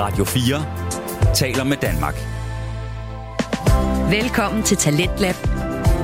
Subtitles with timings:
[0.00, 0.64] Radio 4
[1.34, 2.14] taler med Danmark.
[4.10, 5.34] Velkommen til Talentlab.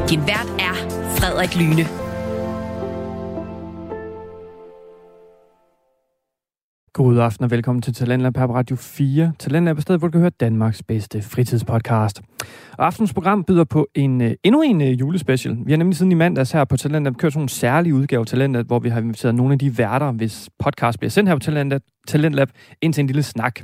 [0.08, 0.74] Din vært er
[1.16, 2.05] Frederik Lyne.
[6.96, 9.32] God aften og velkommen til Talentlab her på Radio 4.
[9.38, 12.22] Talentlab er stedet, hvor du kan høre Danmarks bedste fritidspodcast.
[12.78, 15.56] Og aftens program byder på en øh, endnu en øh, julespecial.
[15.64, 18.26] Vi har nemlig siden i mandags her på Talentlab kørt sådan en særlig udgave af
[18.26, 21.40] Talentlab, hvor vi har inviteret nogle af de værter, hvis podcast bliver sendt her på
[21.40, 22.48] Talentlab, Talentlab
[22.82, 23.60] ind til en lille snak.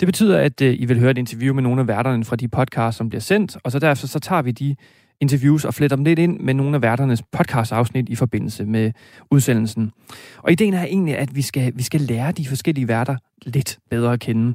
[0.00, 2.48] Det betyder, at øh, I vil høre et interview med nogle af værterne fra de
[2.48, 4.76] podcasts, som bliver sendt, og så derefter så tager vi de
[5.20, 8.92] interviews og fletter dem lidt ind med nogle af værternes podcast-afsnit i forbindelse med
[9.30, 9.90] udsendelsen.
[10.38, 14.12] Og ideen er egentlig, at vi skal, vi skal lære de forskellige værter lidt bedre
[14.12, 14.54] at kende.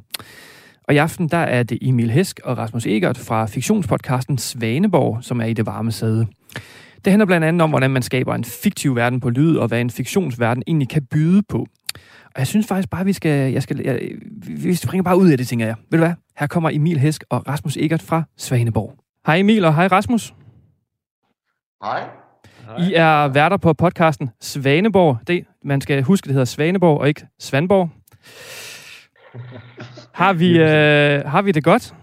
[0.84, 5.42] Og i aften, der er det Emil Hesk og Rasmus Egert fra fiktionspodcasten Svaneborg, som
[5.42, 6.28] er i det varme sæde.
[7.06, 9.82] Det handler blandt andet om, hvordan man skaber en fiktiv verden på lyd, og hvad
[9.82, 11.68] en fiktionsverden egentlig kan byde på.
[12.26, 14.00] Og jeg synes faktisk bare, vi skal, jeg skal, jeg,
[14.48, 15.76] vi springer bare ud af det, tænker jeg.
[15.92, 16.14] Ved du hvad?
[16.38, 18.96] Her kommer Emil Hesk og Rasmus Egert fra Svaneborg.
[19.26, 20.34] Hej Emil, og hej Rasmus.
[21.84, 22.10] Hej.
[22.80, 25.18] I er værter på podcasten Svaneborg.
[25.28, 27.90] Det, man skal huske, det hedder Svaneborg og ikke Svandborg.
[30.22, 31.96] Har vi, øh, har vi det godt?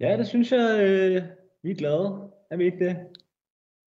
[0.00, 1.22] Ja, det synes jeg, øh,
[1.62, 2.30] vi er glade.
[2.50, 2.96] Er vi ikke det?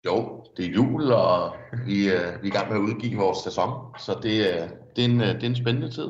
[0.05, 3.37] Jo, det er jul, og vi, øh, vi er i gang med at udgive vores
[3.37, 6.07] sæson, så det, øh, det, er, en, øh, det er en spændende tid.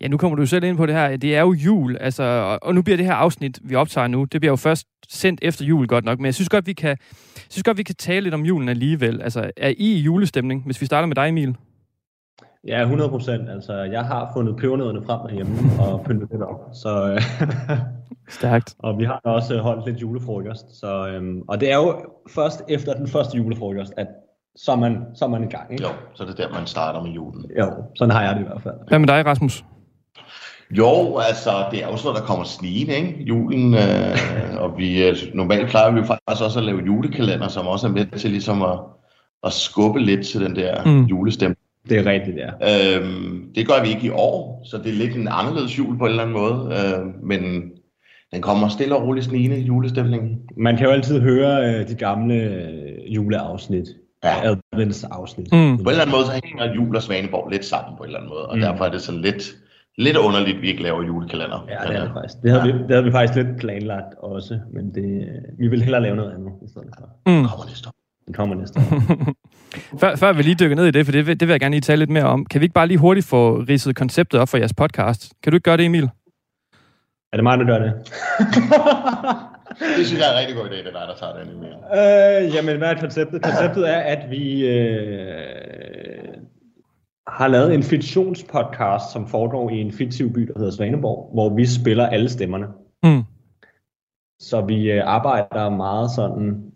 [0.00, 1.16] Ja, nu kommer du selv ind på det her.
[1.16, 4.40] Det er jo jul, altså, og- nu bliver det her afsnit, vi optager nu, det
[4.40, 6.96] bliver jo først sendt efter jul godt nok, men jeg synes godt, vi kan,
[7.50, 9.22] synes godt, vi kan tale lidt om julen alligevel.
[9.22, 11.56] Altså, er I i julestemning, hvis vi starter med dig, Emil?
[12.66, 13.50] Ja, 100 procent.
[13.50, 16.60] Altså, jeg har fundet pebernødderne frem derhjemme og pyntet lidt op.
[16.72, 17.22] Så,
[18.38, 18.74] Stærkt.
[18.84, 20.80] og vi har også holdt lidt julefrokost.
[20.80, 21.96] Så, øhm, og det er jo
[22.30, 24.06] først efter den første julefrokost, at
[24.56, 25.72] så er man, så er man i gang.
[25.72, 25.82] Ikke?
[25.84, 27.44] Jo, så er det der, man starter med julen.
[27.58, 28.74] jo, sådan har jeg det i hvert fald.
[28.88, 29.64] Hvad med dig, Rasmus?
[30.70, 33.22] Jo, altså, det er jo sådan, der kommer snigende, ikke?
[33.22, 34.16] Julen, øh,
[34.62, 37.90] og vi, øh, normalt plejer vi jo faktisk også at lave julekalender, som også er
[37.90, 38.78] med til ligesom at,
[39.44, 41.04] at skubbe lidt til den der Mm.
[41.04, 41.58] julestemning.
[41.88, 42.96] Det er rigtigt, ja.
[42.96, 46.04] Øhm, det gør vi ikke i år, så det er lidt en anderledes jul på
[46.04, 47.42] en eller anden måde, øh, men
[48.32, 50.38] den kommer stille og roligt snigende, julestemningen.
[50.56, 53.86] Man kan jo altid høre øh, de gamle øh, juleafsnit.
[54.24, 54.56] Ja.
[54.72, 55.52] Adventsafsnit.
[55.52, 55.76] Mm.
[55.76, 58.18] På en eller anden måde, så hænger jul og Svaneborg lidt sammen på en eller
[58.18, 58.62] anden måde, og mm.
[58.62, 59.56] derfor er det sådan lidt,
[59.98, 61.66] lidt underligt, at vi ikke laver julekalender.
[61.68, 62.42] Ja, det er det faktisk.
[62.42, 65.82] Det havde, vi, det havde vi faktisk lidt planlagt også, men det, øh, vi vil
[65.82, 67.06] hellere lave noget andet i stedet for.
[67.30, 67.44] Mm.
[67.48, 67.92] kommer næste år.
[68.26, 69.34] Det kommer næste år.
[70.00, 71.74] Før, før vi lige dykker ned i det, for det, vil- det vil jeg gerne
[71.74, 72.46] lige tale lidt mere om.
[72.46, 75.32] Kan vi ikke bare lige hurtigt få ridset konceptet op for jeres podcast?
[75.42, 76.04] Kan du ikke gøre det, Emil?
[77.32, 77.92] Er det mig, der gør det?
[79.98, 82.42] Det synes jeg er en rigtig god idé, det er dig, der tager den mere.
[82.46, 83.42] Øh, jamen, hvad er konceptet?
[83.42, 86.34] Konceptet er, at vi øh,
[87.26, 91.66] har lavet en fiktionspodcast, som foregår i en fiktiv by, der hedder Svaneborg, hvor vi
[91.66, 92.66] spiller alle stemmerne.
[93.02, 93.22] Mm.
[94.40, 96.72] Så vi øh, arbejder meget sådan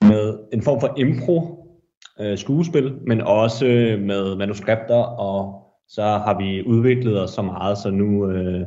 [0.00, 1.66] med en form for impro
[2.20, 3.64] øh, skuespil, men også
[4.00, 8.66] med manuskripter, og så har vi udviklet os så meget, så nu, øh,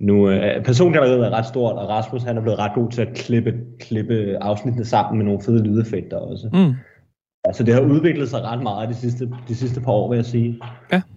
[0.00, 3.14] nu øh, persongalleriet er ret stort, og Rasmus han er blevet ret god til at
[3.14, 6.48] klippe, klippe afsnittene sammen med nogle fede lydeffekter også.
[6.52, 6.74] Mm.
[7.52, 10.24] Så det har udviklet sig ret meget de sidste, de sidste par år, vil jeg
[10.26, 10.60] sige.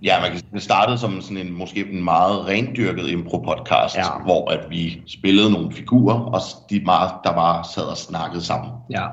[0.03, 4.17] Ja, man kan sige, det startede som sådan en, måske en meget rendyrket impro-podcast, Ja.
[4.17, 4.23] ja.
[4.23, 8.71] hvor at vi spillede nogle figurer, og de meget, der bare sad og snakkede sammen.
[8.91, 9.05] Ja.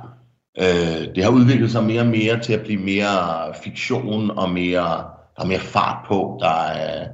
[0.61, 5.05] Øh, det har udviklet sig mere og mere til at blive mere fiktion og mere,
[5.37, 6.39] der er mere fart på.
[6.41, 7.09] Der, er,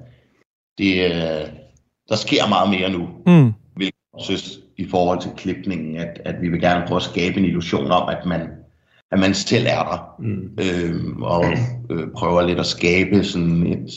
[0.78, 1.48] det, øh,
[2.08, 3.52] der sker meget mere nu, Mm.
[3.76, 7.38] hvilket jeg synes i forhold til klipningen, at, at vi vil gerne prøve at skabe
[7.38, 8.40] en illusion om, at man,
[9.12, 10.58] at man selv er der, Mm.
[10.60, 11.44] øh, og
[11.90, 13.90] øh, prøver lidt at skabe sådan et,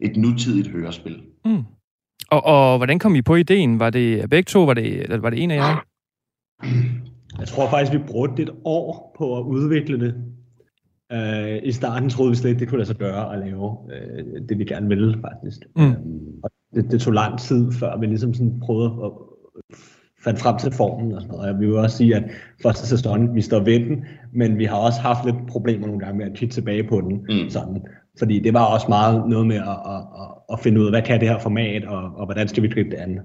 [0.00, 1.22] et nutidigt hørespil.
[1.44, 1.62] Mm.
[2.30, 3.78] Og, og hvordan kom I på ideen?
[3.78, 4.64] Var det begge to?
[4.64, 5.84] Var det, eller var det en af jer?
[7.38, 10.14] Jeg tror faktisk, vi brugte et år på at udvikle det.
[11.14, 14.48] Uh, I starten troede vi slet ikke, det kunne lade sig gøre at lave uh,
[14.48, 15.58] det, vi gerne ville, faktisk.
[15.76, 15.82] Mm.
[15.82, 15.94] Um,
[16.42, 19.10] og det, det tog lang tid, før vi ligesom sådan prøvede at
[20.24, 21.48] fandt frem til formen og sådan noget.
[21.48, 22.22] Jeg vil jo også sige, at
[22.62, 26.18] første sæson, vi står ved den, men vi har også haft lidt problemer nogle gange
[26.18, 27.42] med at kigge tilbage på den.
[27.42, 27.50] Mm.
[27.50, 27.82] Sådan.
[28.18, 31.02] Fordi det var også meget noget med at, at, at, at finde ud af, hvad
[31.02, 33.20] kan det her format, og, og hvordan skal vi gribe det an.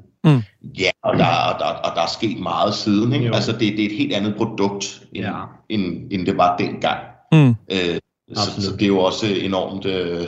[0.80, 3.14] Ja, og der, og der, og der er sket meget siden.
[3.14, 3.26] Ikke?
[3.26, 3.34] Jo.
[3.34, 5.34] Altså, det, det er et helt andet produkt, end, Ja.
[5.70, 7.00] end, end det var dengang.
[7.32, 7.50] Mm.
[7.50, 7.56] Øh,
[8.34, 8.64] så, Absolut.
[8.64, 9.86] så det er jo også enormt...
[9.86, 10.28] Øh,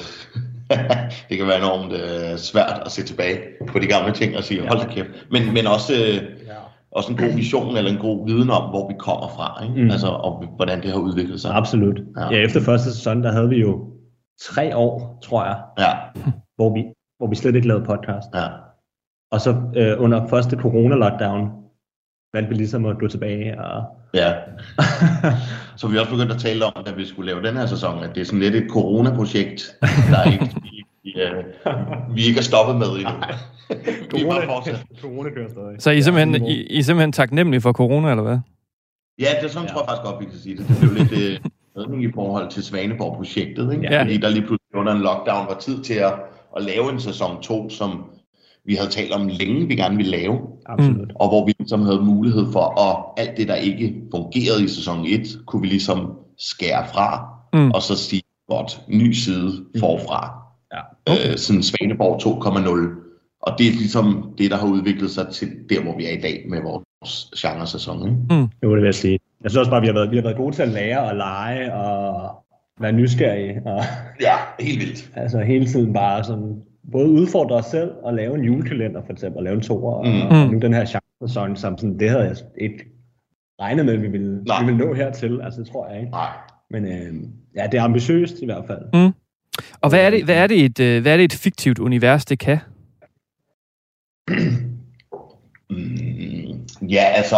[1.30, 3.38] det kan være enormt øh, svært at se tilbage
[3.68, 5.08] på de gamle ting og sige, hold da kæft.
[5.32, 6.41] Men, men også, øh.
[6.92, 9.64] Også en god vision eller en god viden om, hvor vi kommer fra.
[9.64, 9.84] Ikke?
[9.84, 9.92] Mm.
[9.92, 11.52] Altså, og hvordan det har udviklet sig.
[11.54, 12.02] Absolut.
[12.18, 12.30] Ja.
[12.32, 12.38] Ja.
[12.38, 13.88] efter første sæson, der havde vi jo
[14.42, 15.94] tre år, tror jeg, Ja,
[16.58, 16.84] hvor vi
[17.18, 18.28] hvor vi slet ikke lavede podcast.
[18.34, 18.48] Ja.
[19.32, 21.62] Og så øh, under første corona-lockdown,
[22.34, 23.84] valgte vi ligesom at gå tilbage og...
[24.14, 24.34] Ja.
[25.78, 28.16] Så vi også begyndt at tale om, at vi skulle lave den her sæson, at
[28.16, 30.46] det er sådan lidt et corona-projekt, der er ikke,
[31.04, 31.14] vi,
[32.14, 33.14] vi, ikke er stoppet med endnu.
[34.46, 34.86] fortsat.
[35.02, 35.82] corona kører stadig.
[35.82, 38.40] Så I er simpelthen, I, I er simpelthen taknemmelige for corona, eller hvad?
[39.20, 39.74] Ja, det er sådan, ja.
[39.74, 40.68] tror jeg faktisk godt, vi kan sige det.
[40.68, 41.40] Det blev lidt øh,
[41.78, 43.84] redning i forhold til Svaneborg-projektet, ikke?
[43.92, 44.02] Ja.
[44.02, 46.14] Fordi der lige pludselig under en lockdown var tid til at,
[46.58, 48.06] at lave en sæson 2, som
[48.66, 50.40] vi havde talt om længe, vi gerne ville lave.
[50.66, 51.12] Absolut.
[51.16, 55.06] og hvor vi ligesom havde mulighed for, at alt det, der ikke fungerede i sæson
[55.06, 57.72] 1, kunne vi ligesom skære fra, Mm.
[57.72, 60.41] og så sige, godt, ny side forfra.
[60.74, 60.82] Ja.
[61.12, 61.32] Okay.
[61.32, 63.08] Øh, sådan Svaneborg 2.0.
[63.42, 66.22] Og det er ligesom det, der har udviklet sig til der, hvor vi er i
[66.22, 68.08] dag med vores genre-sæson.
[68.08, 68.48] Ikke?
[68.64, 69.20] Jo, det vil jeg sige.
[69.44, 71.04] Jeg synes også bare, at vi har været, vi har været gode til at lære
[71.10, 72.32] og lege og
[72.82, 73.62] være nysgerrige.
[73.66, 73.82] Og
[74.28, 75.12] Ja, helt vildt.
[75.16, 79.38] altså hele tiden bare sådan, både udfordre os selv og lave en julekalender for eksempel,
[79.38, 80.22] og lave en toer, Mm.
[80.22, 82.86] og, og nu den her genre som sådan, det havde jeg ikke
[83.62, 84.60] regnet med, at vi ville, Nej.
[84.62, 85.42] vi ville nå hertil.
[85.44, 86.12] Altså, det tror jeg ikke.
[86.12, 86.30] Nej.
[86.70, 87.14] Men øh,
[87.56, 88.82] ja, det er ambitiøst i hvert fald.
[88.94, 89.14] Mm.
[89.82, 92.26] Og hvad er det, hvad er det, et, øh, hvad er det et fiktivt univers,
[92.26, 92.58] det kan?
[95.70, 97.38] Mm, ja, altså,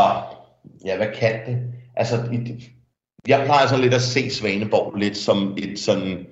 [0.85, 1.57] ja, hvad kan det?
[1.95, 2.15] Altså,
[3.27, 6.25] jeg plejer sådan lidt at se Svaneborg lidt som et sådan,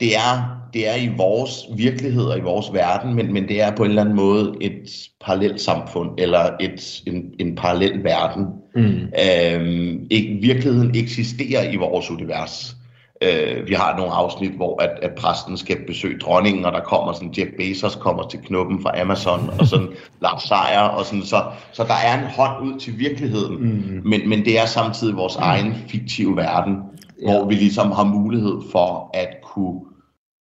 [0.00, 3.76] det er, det er i vores virkelighed og i vores verden, men, men det er
[3.76, 8.46] på en eller anden måde et parallelt samfund, eller et, en, en parallel verden.
[8.74, 9.08] Mm.
[9.24, 12.77] Øhm, ikke, virkeligheden eksisterer i vores univers.
[13.22, 17.12] Øh, vi har nogle afsnit, hvor at, at præsten skal besøge dronningen, og der kommer
[17.12, 19.88] sådan, Jeff Bezos kommer til knuppen fra Amazon, og sådan
[20.22, 21.42] Lars Seier, og sådan, så,
[21.72, 24.00] så der er en hånd ud til virkeligheden, Mm.
[24.04, 26.74] men, men det er samtidig vores egen fiktive verden,
[27.22, 27.30] ja.
[27.30, 29.80] hvor vi ligesom har mulighed for at kunne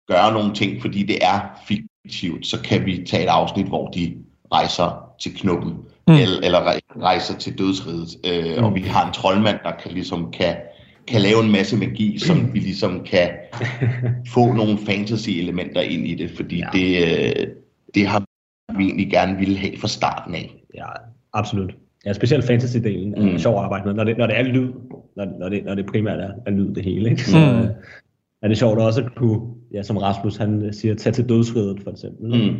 [0.08, 4.14] gøre nogle ting, fordi det er fiktivt, så kan vi tage et afsnit, hvor de
[4.52, 5.72] rejser til knuppen,
[6.08, 6.14] Mm.
[6.14, 6.20] mm.
[6.20, 8.64] eller, eller rej- rejser til dødsriget, øh, mm.
[8.64, 8.74] og Mm.
[8.76, 10.56] vi har en troldmand, der kan ligesom kan,
[11.08, 13.28] kan lave en masse magi, som vi ligesom kan
[14.28, 16.66] få nogle fantasy-elementer ind i det, fordi Ja.
[16.72, 17.46] det, øh,
[17.94, 18.24] det har
[18.78, 20.54] vi egentlig gerne ville have fra starten af.
[20.74, 20.86] Ja,
[21.32, 21.74] absolut.
[22.06, 23.38] Ja, specielt fantasy-delen er Mm.
[23.38, 24.68] sjov at arbejde med, når det, når det er lyd,
[25.16, 27.10] når, når, det, når det primært er, er lyd det hele.
[27.10, 27.24] Ikke?
[27.24, 27.58] Så, Mm.
[27.58, 27.66] øh,
[28.42, 29.40] er det sjovt også at kunne,
[29.74, 32.28] ja, som Rasmus han øh, siger, tage til dødsridet for eksempel.
[32.28, 32.56] Mm.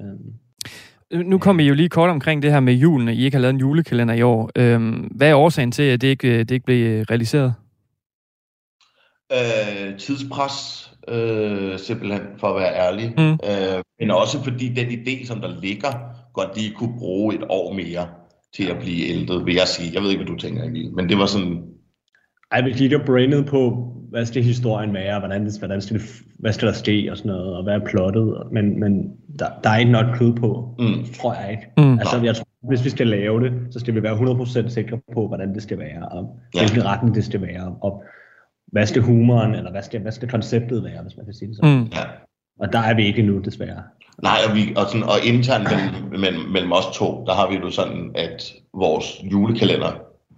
[0.00, 3.34] Øhm, Nu kom I jo lige kort omkring det her med julen, at I ikke
[3.36, 4.50] har lavet en julekalender i år.
[4.56, 7.54] Øhm, hvad er årsagen til, at det ikke, det ikke blev realiseret?
[9.32, 10.54] Øh, tidspres,
[11.08, 13.14] øh, simpelthen for at være ærlig.
[13.18, 13.32] Mm.
[13.32, 15.88] Øh, men også fordi den idé, som der ligger,
[16.34, 18.06] godt lige kunne bruge et år mere
[18.56, 19.90] til at blive ældret, vil jeg sige.
[19.94, 21.62] Jeg ved ikke, hvad du tænker, Emil, men det var sådan,
[22.52, 26.04] ej, vi kigger brainet på, hvad skal historien være, hvordan, det- hvordan skal det,
[26.38, 29.70] hvad skal der ske og sådan noget, og hvad er plottet, men, men der, der
[29.70, 31.66] er ikke nok kød på, mm, tror jeg ikke.
[31.76, 31.98] Mm.
[31.98, 35.26] Altså, jeg tror, hvis vi skal lave det, så skal vi være 100% sikre på,
[35.28, 36.60] hvordan det skal være, og Ja.
[36.60, 38.02] hvilken retning det skal være, og
[38.72, 41.56] hvad skal humoren, eller hvad skal, hvad skal konceptet være, hvis man kan sige det
[41.56, 41.78] sådan.
[41.78, 41.88] Mm.
[41.94, 42.04] ja.
[42.60, 43.82] Og der er vi ikke endnu, desværre.
[44.22, 47.56] Nej, og, vi, og, sådan, og internt mellem, mellem, mellem os to, der har vi
[47.56, 49.92] jo sådan, at vores julekalender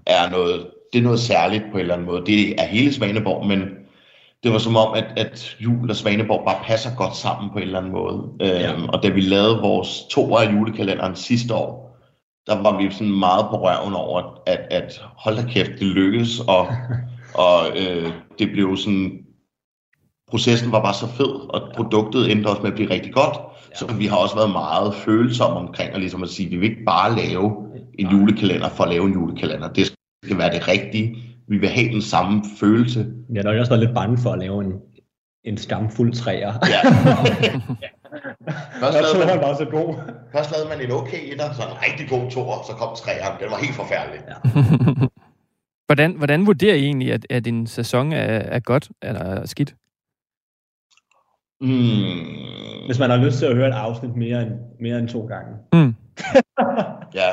[0.07, 2.23] er noget, det er noget særligt på en eller anden måde.
[2.27, 3.61] Det er hele Svaneborg, men
[4.43, 7.63] det var som om, at, at jul og Svaneborg bare passer godt sammen på en
[7.63, 8.23] eller anden måde.
[8.41, 8.73] Ja.
[8.73, 11.97] Øhm, og da vi lavede vores to af julekalenderen sidste år,
[12.47, 16.41] der var vi sådan meget på røven over, at, at hold da kæft, det lykkedes,
[16.41, 16.67] og,
[17.35, 19.25] og øh, det blev sådan,
[20.31, 23.37] processen var bare så fed, og produktet endte også med at blive rigtig godt,
[23.71, 23.77] ja.
[23.77, 26.85] så vi har også været meget følsomme omkring, og ligesom at sige, vi vil ikke
[26.85, 27.57] bare lave
[27.99, 29.87] en julekalender for at lave en julekalender, det
[30.25, 31.17] skal være det rigtige,
[31.49, 33.07] vi vil have den samme følelse.
[33.33, 34.73] Jeg har nok også været lidt bange for at lave en,
[35.45, 36.53] en skamfuld træer.
[36.69, 36.81] Ja.
[38.81, 39.95] Først lavede man, var så god.
[40.33, 43.51] først lavede man en okay etter, så en rigtig god toer, så kom træeren, den
[43.51, 44.21] var helt forfærdelig.
[44.29, 44.37] Ja.
[45.91, 49.75] Hvordan, hvordan vurderer I egentlig, at, at en sæson er, er godt eller skidt?
[51.61, 55.27] Mm, Hvis man har lyst til at høre et afsnit mere end, mere end to
[55.27, 55.53] gange.
[55.73, 55.95] Mm.
[57.21, 57.29] ja.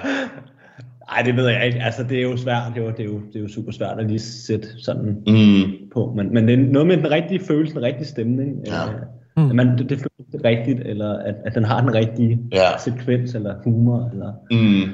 [1.12, 1.80] Nej, det ved jeg ikke.
[1.80, 2.64] Altså, det er jo svært.
[2.76, 5.24] Det er jo, det er jo, det er jo super svært at lige sætte sådan
[5.28, 6.14] Mm, på.
[6.16, 8.68] Men, men det er noget med den rigtige følelse, den rigtige stemning.
[8.68, 8.88] Ja.
[8.88, 9.02] Øh,
[9.38, 9.50] Mm.
[9.50, 12.78] at man, det, det føles rigtigt, eller at, at den har den rigtige ja.
[12.78, 14.10] sekvens, eller humor.
[14.14, 14.34] Eller...
[14.52, 14.92] Mm.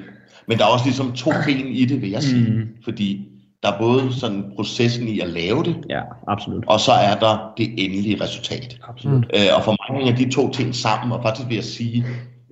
[0.47, 2.51] Men der er også ligesom to ben i det, vil jeg sige.
[2.51, 2.67] Mm.
[2.83, 3.29] Fordi
[3.63, 6.63] der er både sådan processen i at lave det, Ja, absolut.
[6.67, 8.77] og så er der det endelige resultat.
[8.89, 9.25] absolut.
[9.35, 12.05] Øh, og for mig hænger de to ting sammen, og faktisk vil jeg sige,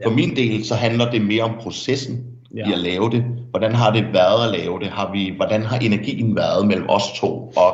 [0.04, 2.24] for min del, så handler det mere om processen
[2.56, 2.70] Ja.
[2.70, 3.24] i at lave det.
[3.50, 4.88] Hvordan har det været at lave det?
[4.88, 7.54] Har vi, hvordan har energien været mellem os to?
[7.58, 7.74] Og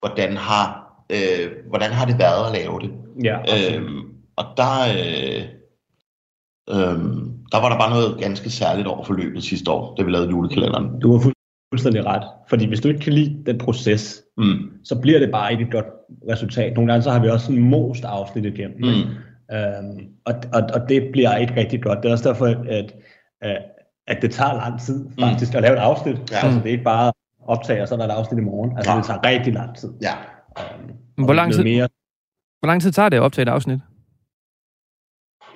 [0.00, 2.90] hvordan har, øh, hvordan har det været at lave det?
[3.24, 3.74] Ja, absolut.
[3.82, 4.00] Øhm,
[4.36, 5.42] og der, øh,
[6.70, 10.30] Øhm, der var der bare noget ganske særligt over forløbet sidste år, da vi lavede
[10.30, 11.00] julekalenderen.
[11.00, 11.18] Du har
[11.72, 12.22] fuldstændig ret.
[12.48, 14.70] Fordi hvis du ikke kan lide den proces, Mm.
[14.84, 15.84] så bliver det bare ikke et godt
[16.30, 16.74] resultat.
[16.74, 18.76] Nogle gange så har vi også sådan most afsnit igennem.
[18.78, 18.84] Mm.
[18.88, 19.08] ikke?
[19.52, 21.98] Øhm, og, og, og det bliver ikke rigtig godt.
[22.02, 22.92] Det er også derfor, at,
[23.40, 23.62] at,
[24.06, 26.16] at det tager lang tid faktisk at lave et afsnit.
[26.30, 26.36] Ja.
[26.36, 26.44] Ja.
[26.46, 27.12] Altså det er ikke bare
[27.46, 28.76] optage, og så er der et afsnit i morgen.
[28.76, 28.96] Altså Nej.
[28.98, 29.88] det tager rigtig lang tid.
[30.02, 30.14] Ja.
[30.58, 31.88] Øhm, hvor lang tid- Mere,
[32.60, 33.78] Hvor lang tid tager det at optage et afsnit?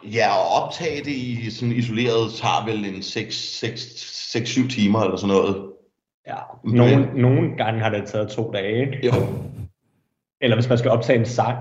[0.05, 5.71] Ja, og optage det i sådan isoleret tager vel en 6-7 timer eller sådan noget.
[6.27, 8.81] Ja, nogle, nogle gange har det taget to dage.
[8.81, 9.07] Ikke?
[9.07, 9.13] Jo.
[10.41, 11.59] Eller hvis man skal optage en sang,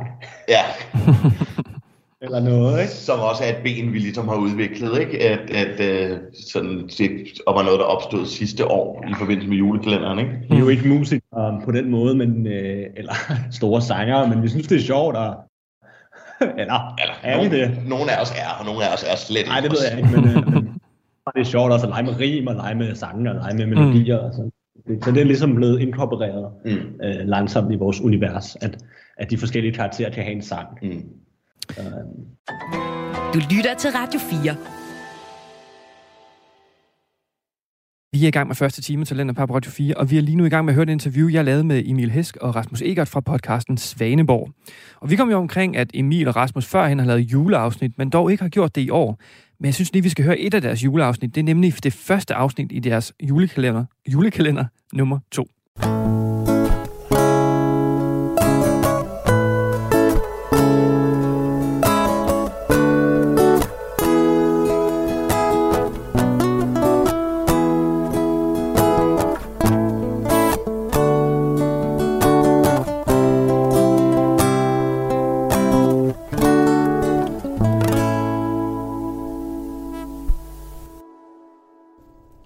[0.49, 0.63] Ja,
[2.25, 2.81] eller noget.
[2.81, 2.91] Ikke?
[2.91, 5.21] som også er et ben, vi ligesom har udviklet, ikke?
[5.29, 7.11] At, at øh, sådan, det
[7.47, 10.31] og var noget, der opstod sidste år i forbindelse med julekalenderen, ikke?
[10.49, 13.13] Vi er jo ikke musikere på den måde, men, øh, eller
[13.59, 15.15] store sangere, men vi synes, det er sjovt.
[15.15, 15.35] Og,
[16.61, 17.77] eller, Eller, er vi det?
[17.87, 19.75] Nogle af os er, og nogle af os er slet Nej, det ikke.
[19.75, 20.62] ved jeg ikke, men, øh, men
[21.35, 23.65] det er sjovt også at lege med rim, og lege med sange, og lege med
[23.65, 24.17] melodier.
[24.17, 24.51] Og sådan.
[25.01, 26.71] Så det er ligesom blevet inkorporeret Mm,
[27.03, 28.83] øh, langsomt i vores univers, at,
[29.17, 30.67] at de forskellige karakterer kan have en sang.
[30.81, 30.89] mm.
[31.79, 31.85] Øh,
[33.33, 34.55] Du lytter til Radio 4.
[38.15, 40.21] Vi er i gang med første time til Talenter på Radio 4, og vi er
[40.21, 42.55] lige nu i gang med at høre et interview, jeg lavede med Emil Hesk og
[42.55, 44.49] Rasmus Egert fra podcasten Svaneborg.
[45.01, 48.31] Og vi kom jo omkring, at Emil og Rasmus førhen har lavet juleafsnit, men dog
[48.31, 49.19] ikke har gjort det i år.
[49.63, 51.35] Men jeg synes lige, vi skal høre et af deres juleafsnit.
[51.35, 55.47] Det er nemlig det første afsnit i deres julekalender, julekalender nummer 2.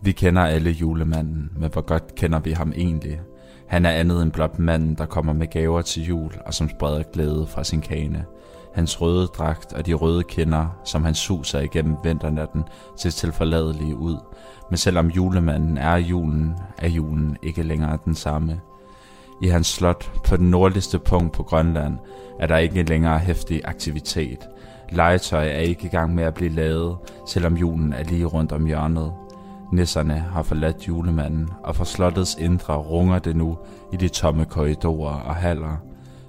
[0.08, 3.22] Vi kender alle julemanden, men hvor godt kender vi ham egentlig?
[3.68, 7.04] Han er andet end blot manden, der kommer med gaver til jul og som spreder
[7.14, 8.26] glæde fra sin kane.
[8.74, 12.64] Hans røde dragt og de røde kinder, som han suser igennem vinternatten,
[12.98, 14.18] ser tilforladelige ud.
[14.70, 18.62] Men selvom julemanden er julen, er julen ikke længere den samme.
[19.42, 21.98] I hans slot på den nordligste punkt på Grønland
[22.40, 24.40] er der ikke længere hæftig aktivitet.
[24.90, 26.98] Legetøj er ikke i gang med at blive lavet,
[27.28, 29.14] selvom julen er lige rundt om hjørnet.
[29.72, 33.58] Nisserne har forladt julemanden, og fra slottets indre runger det nu
[33.94, 35.78] i de tomme korridorer og haller.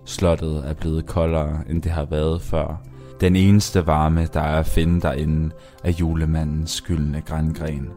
[0.04, 2.82] Slottet er blevet koldere, end det har været før.
[3.20, 5.50] Den eneste varme, der er at finde derinde,
[5.84, 7.88] er julemandens skyldne grængren.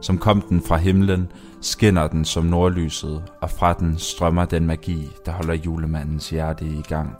[0.00, 5.08] Som kom den fra himlen, skinner den som nordlyset, og fra den strømmer den magi,
[5.26, 7.10] der holder julemandens hjerte i gang.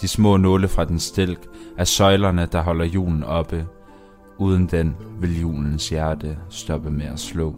[0.00, 1.46] De små nåle fra den stilk
[1.78, 3.66] er søjlerne, der holder julen oppe.
[4.42, 7.54] Uden den vil julens hjerte stoppe med at slå.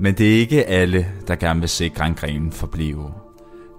[0.00, 3.10] Men det er ikke alle, der gerne vil se grængrenen forblive.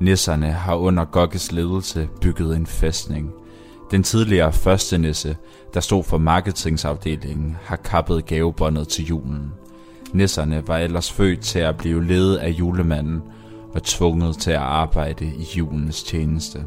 [0.01, 3.31] Nisserne har under Gokkes ledelse bygget en fæstning.
[3.91, 5.37] Den tidligere første nisse,
[5.73, 9.51] der stod for marketingsafdelingen, har kappet gavebåndet til julen.
[10.13, 13.21] Nisserne var ellers født til at blive ledet af julemanden
[13.73, 16.63] og tvunget til at arbejde i julens tjeneste.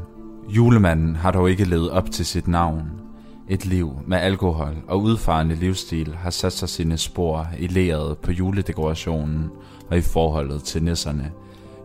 [0.48, 3.05] Julemanden har dog ikke levet op til sit navn.
[3.48, 8.32] Et liv med alkohol og udfarende livsstil har sat sig sine spor i leret på
[8.32, 9.50] juledekorationen
[9.90, 11.32] og i forholdet til nisserne.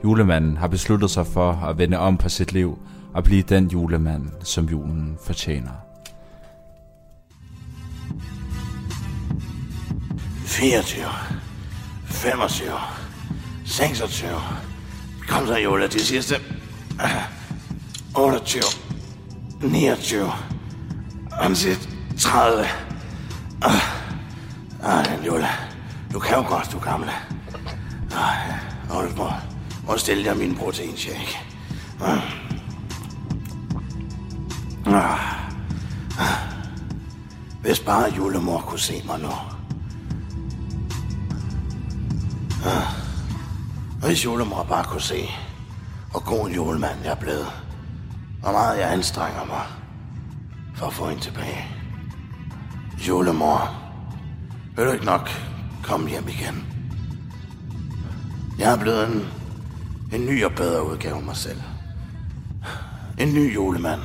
[0.03, 2.79] Julemanden har besluttet sig for at vende om på sit liv
[3.13, 5.71] og blive den julemand, som julen fortjener.
[10.45, 11.05] 24,
[12.05, 12.71] 25,
[13.65, 14.29] 26.
[15.27, 16.35] Kom så, Jola, de sidste.
[18.15, 18.61] 28,
[19.61, 20.31] 29,
[21.41, 21.77] om den
[22.17, 22.65] 30.
[23.61, 23.73] Ah,
[24.83, 25.49] ah, Jola,
[26.13, 27.11] du kan jo godt, du gamle.
[28.15, 28.37] Ah,
[28.89, 29.29] og du må,
[29.87, 31.39] må stille dig min proteinshake.
[32.01, 32.17] Ah.
[34.85, 35.19] Ah.
[36.19, 36.37] Ah.
[37.61, 39.31] Hvis bare julemor kunne se mig nu.
[42.65, 42.87] Ah.
[44.03, 45.29] Hvis julemor bare kunne se,
[46.11, 47.47] hvor god en julemand jeg er blevet.
[48.41, 49.80] Hvor meget jeg anstrenger mig
[50.81, 51.65] for at få hende tilbage.
[53.07, 53.75] Julemor,
[54.75, 55.29] vil du ikke nok
[55.83, 56.65] komme hjem igen?
[58.59, 59.27] Jeg er blevet en,
[60.13, 61.61] en ny og bedre udgave af mig selv.
[63.17, 64.01] En ny julemand.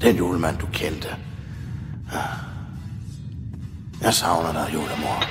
[0.00, 1.08] Den julemand, du kendte.
[4.00, 5.24] Jeg savner dig, julemor.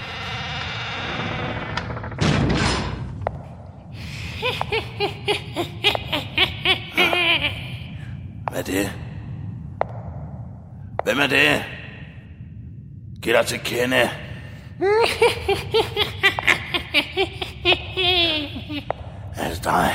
[8.51, 9.02] Hvad er det?
[11.03, 11.63] Hvem er det?
[13.21, 14.09] Giv dig til kende.
[19.35, 19.91] er det dig?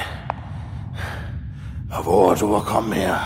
[1.92, 3.16] Og hvor er du at komme her?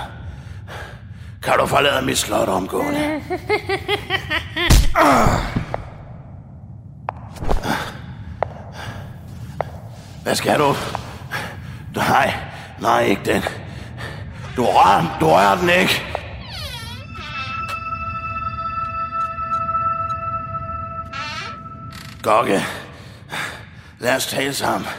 [1.43, 3.21] Kan du forlade mit slot omgående?
[10.23, 10.75] Hvad skal du?
[11.97, 12.35] Nej,
[12.81, 13.43] nej, ikke den.
[14.57, 16.02] Du rører, du rører den ikke.
[22.23, 22.61] Gokke,
[23.99, 24.89] lad os tale sammen.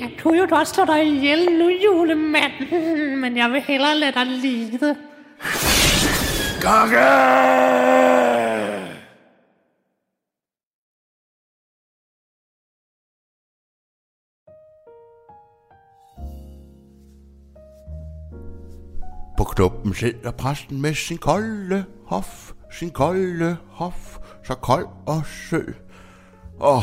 [0.00, 2.70] Jeg kunne jo godt slå dig ihjel nu, julemand.
[3.16, 4.96] Men jeg vil hellere lade dig lide.
[6.62, 7.06] Gokke!
[19.38, 25.74] På knoppen sidder præsten med sin kolde hof, sin kolde hof, så kold og sød.
[26.60, 26.82] Åh, oh,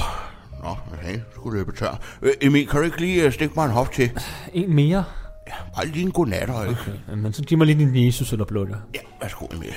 [0.64, 2.00] nå, okay, skulle løbe tør.
[2.22, 4.12] Øh, Emil, kan du ikke lige øh, stikke mig en hof til?
[4.54, 5.04] En mere?
[5.48, 6.52] Ja, bare lige en ikke?
[6.54, 8.76] Okay, men så giv mig lige din Jesus eller blå der.
[8.96, 9.76] Ja, værsgo Emil.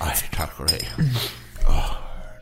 [0.00, 1.10] Ej, tak skal du have.
[1.68, 1.96] Oh,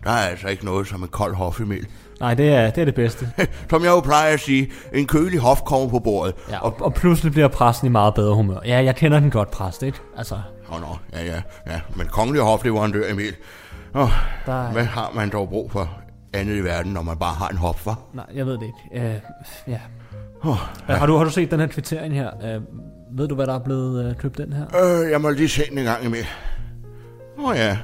[0.04, 1.86] der er altså ikke noget som en kold hof, Emil.
[2.20, 3.30] Nej, det er det, er det bedste.
[3.70, 6.34] Som jeg jo plejer at sige, en kølig hof kommer på bordet.
[6.50, 8.58] Ja, og, og pludselig bliver præsten i meget bedre humør.
[8.64, 9.98] Ja, jeg kender den godt, præst, ikke?
[10.16, 10.34] Altså,
[10.68, 11.80] Åh, oh, nå, ja, ja, ja.
[11.96, 13.34] Men kongelig hofleverandør, Emil.
[13.94, 14.08] Oh,
[14.46, 16.00] Der er- Hvad har man dog brug for
[16.32, 17.94] andet i verden, når man bare har en hof, hva'?
[18.14, 19.06] nej, jeg ved det ikke.
[19.06, 19.80] Uh, ja.
[20.42, 20.56] Oh,
[20.88, 20.94] ja.
[20.94, 22.30] Har, du, har du set den her kvittering her?
[22.56, 22.62] Uh,
[23.18, 24.64] ved du, hvad der er blevet uh, købt den her?
[25.04, 26.26] øh, jeg må lige se den en gang, Emil.
[27.38, 27.78] Åh oh, ja.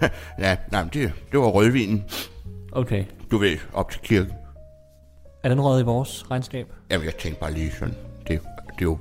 [0.38, 2.04] ja, nej, det, det var rødvinen.
[2.72, 3.04] Okay.
[3.30, 4.32] Du ved, op til kirken.
[5.44, 6.66] Er den røget i vores regnskab?
[6.90, 8.40] Jamen, jeg tænkte bare lige sådan, det, det
[8.78, 8.98] er jo,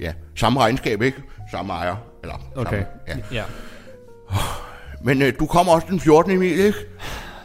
[0.00, 1.22] ja, samme regnskab, ikke?
[1.50, 2.84] Samme ejer, eller Okay.
[3.08, 3.36] Samme, ja.
[3.36, 3.44] ja.
[5.04, 6.32] Men øh, du kommer også den 14.
[6.32, 6.78] Emil, ikke?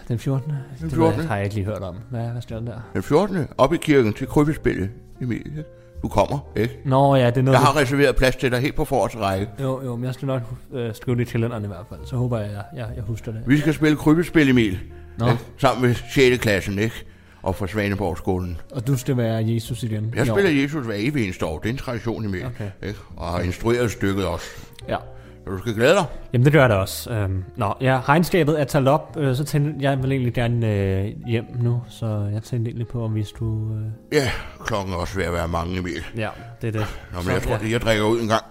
[0.07, 0.53] Den 14.
[0.81, 1.19] Den 14..
[1.19, 1.95] Det har jeg ikke lige hørt om.
[2.09, 2.79] Hvad, hvad den der?
[2.93, 3.47] Den 14.
[3.57, 4.89] op i kirken til krybespillet,
[5.21, 5.37] Emil.
[5.45, 5.63] Ikke?
[6.03, 6.79] Du kommer, ikke?
[6.85, 7.57] Nå ja, det er noget...
[7.57, 9.47] Jeg har reserveret plads til dig helt på forreste række.
[9.61, 10.41] Jo, jo, men jeg skal nok
[10.73, 11.99] øh, skrive det i kalenderen i hvert fald.
[12.05, 13.41] Så håber jeg, jeg, jeg, jeg husker det.
[13.47, 14.79] Vi skal spille krybespil, Emil.
[15.17, 15.25] Nå.
[15.25, 15.43] Ikke?
[15.57, 16.41] Sammen med 6.
[16.41, 17.05] klassen, ikke?
[17.41, 18.57] Og fra Svaneborgskolen.
[18.71, 20.13] Og du skal være Jesus igen.
[20.15, 20.35] Jeg i år.
[20.35, 21.59] spiller Jesus hver evig eneste år.
[21.59, 22.45] Det er en tradition, Emil.
[22.45, 22.69] Okay.
[22.83, 22.99] Ikke?
[23.17, 24.45] Og har instrueret stykket også.
[24.89, 24.97] Ja.
[25.45, 26.05] Du skal glæde dig.
[26.33, 27.11] Jamen, det gør jeg da også.
[27.13, 31.11] Øhm, nå, ja, regnskabet er talt op, øh, så tænkte jeg vil egentlig gerne øh,
[31.27, 33.75] hjem nu, så jeg tænkte egentlig på, om vi skulle...
[33.79, 34.17] Øh...
[34.17, 36.03] Ja, klokken er også ved at være mange, Emil.
[36.17, 36.29] Ja,
[36.61, 36.81] det er det.
[37.11, 37.57] Nå, men Så, jeg tror, ja.
[37.57, 38.43] det jeg drikker ud en gang.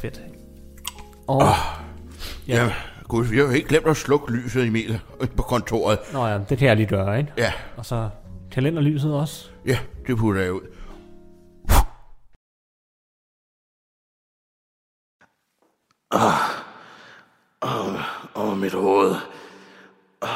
[0.00, 0.20] Fedt.
[1.28, 1.42] Og,
[2.48, 2.64] Ja.
[2.64, 2.72] ja.
[3.08, 5.00] Gud, vi har jo helt glemt at slukke lyset, Emil,
[5.36, 5.98] på kontoret.
[6.12, 7.32] nå ja, det kan jeg lige gøre, ikke?
[7.38, 8.08] Ja, Og så
[8.52, 9.48] kalenderlyset også.
[9.66, 10.60] ja, det putter jeg ud.
[16.10, 16.20] Åh,
[17.60, 18.00] oh, oh,
[18.34, 19.16] oh, mit hoved.
[20.20, 20.28] Oh,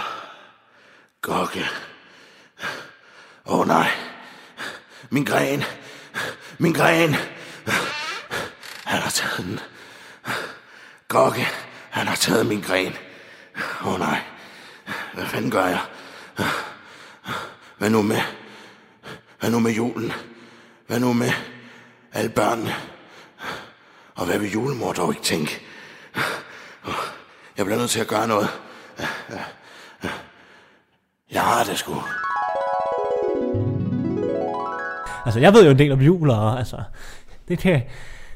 [1.22, 1.64] Gokke.
[3.46, 3.90] Åh oh, nej.
[5.10, 5.64] Min gren.
[6.58, 7.14] Min gren.
[8.84, 9.60] Han har taget den.
[11.08, 11.46] Gokke,
[11.90, 12.96] han har taget min gren.
[13.84, 14.22] Åh oh, nej.
[15.14, 15.80] Hvad fanden gør jeg?
[17.78, 18.20] Hvad nu med...
[19.40, 20.12] Hvad nu med julen?
[20.86, 21.32] Hvad nu med
[22.12, 22.74] alle børnene?
[24.20, 25.60] Og hvad vil julemor dog ikke tænke?
[27.58, 28.48] Jeg bliver nødt til at gøre noget.
[31.32, 31.94] Jeg har det sgu.
[35.24, 36.76] Altså, jeg ved jo en del om jul, og altså...
[37.48, 37.82] Det kan,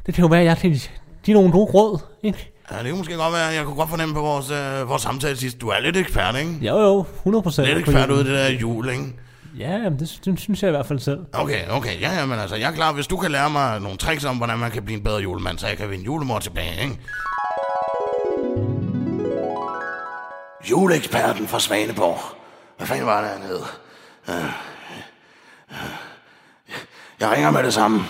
[0.07, 0.81] det kan jo være, at jeg kan
[1.23, 2.53] give nogle gode råd, ikke?
[2.71, 5.37] Ja, det kan måske godt være, jeg kunne godt fornemme på vores, øh, vores samtale
[5.37, 5.61] sidst.
[5.61, 6.51] Du er lidt ekspert, ikke?
[6.61, 7.69] Jo, jo, 100 procent.
[7.69, 9.13] Lidt ekspert ud i det der jul, ikke?
[9.59, 11.21] Ja, jamen, det, det, synes jeg i hvert fald selv.
[11.33, 13.99] Okay, okay, ja, ja, men altså, jeg er klar, hvis du kan lære mig nogle
[13.99, 16.83] tricks om, hvordan man kan blive en bedre julemand, så jeg kan vinde julemor tilbage,
[16.83, 16.99] ikke?
[20.71, 22.19] Juleeksperten fra Svaneborg.
[22.77, 23.61] Hvad fanden var det, han hed?
[27.21, 28.01] Jeg ringer med det samme.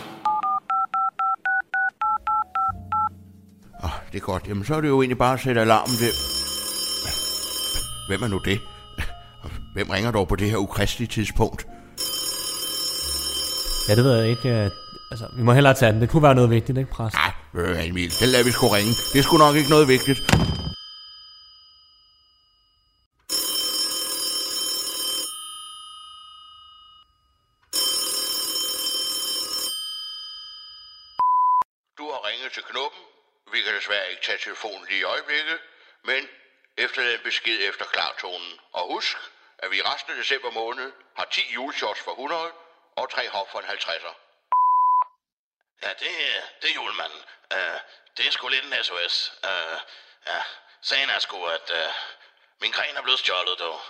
[3.84, 4.48] Oh, det er godt.
[4.48, 6.12] Jamen, så er det jo egentlig bare at sætte alarmen ved...
[8.08, 8.60] Hvem er nu det?
[9.74, 11.66] Hvem ringer dog på det her ukristelige tidspunkt?
[13.88, 14.48] Ja, det ved jeg ikke.
[14.48, 14.70] øh,
[15.10, 16.00] Altså, vi må hellere tage den.
[16.00, 17.14] Det kunne være noget vigtigt, ikke, præst?
[17.14, 18.92] Nej, du hvad, Emil, den lader vi sgu ringe.
[19.12, 20.18] Det er sgu nok ikke noget vigtigt.
[31.98, 33.02] Du har ringet til Knuppen.
[33.52, 35.58] Vi kan desværre ikke tage telefonen lige i øjeblikket,
[36.10, 36.20] men
[36.84, 38.50] efter den besked efter klartonen.
[38.78, 39.16] Og husk,
[39.64, 42.52] at vi i resten af december måned har 10 juleshots for 100
[42.96, 44.14] og 3 hop for en 50'er.
[45.82, 46.10] Ja, det,
[46.62, 47.22] det er julemanden.
[47.54, 47.78] Uh,
[48.16, 49.32] det er sgu lidt en SOS.
[49.44, 49.78] Uh, øh,
[50.26, 50.42] ja,
[50.82, 51.94] sagen er sgu, at uh,
[52.60, 53.80] min gren er blevet stjålet, dog.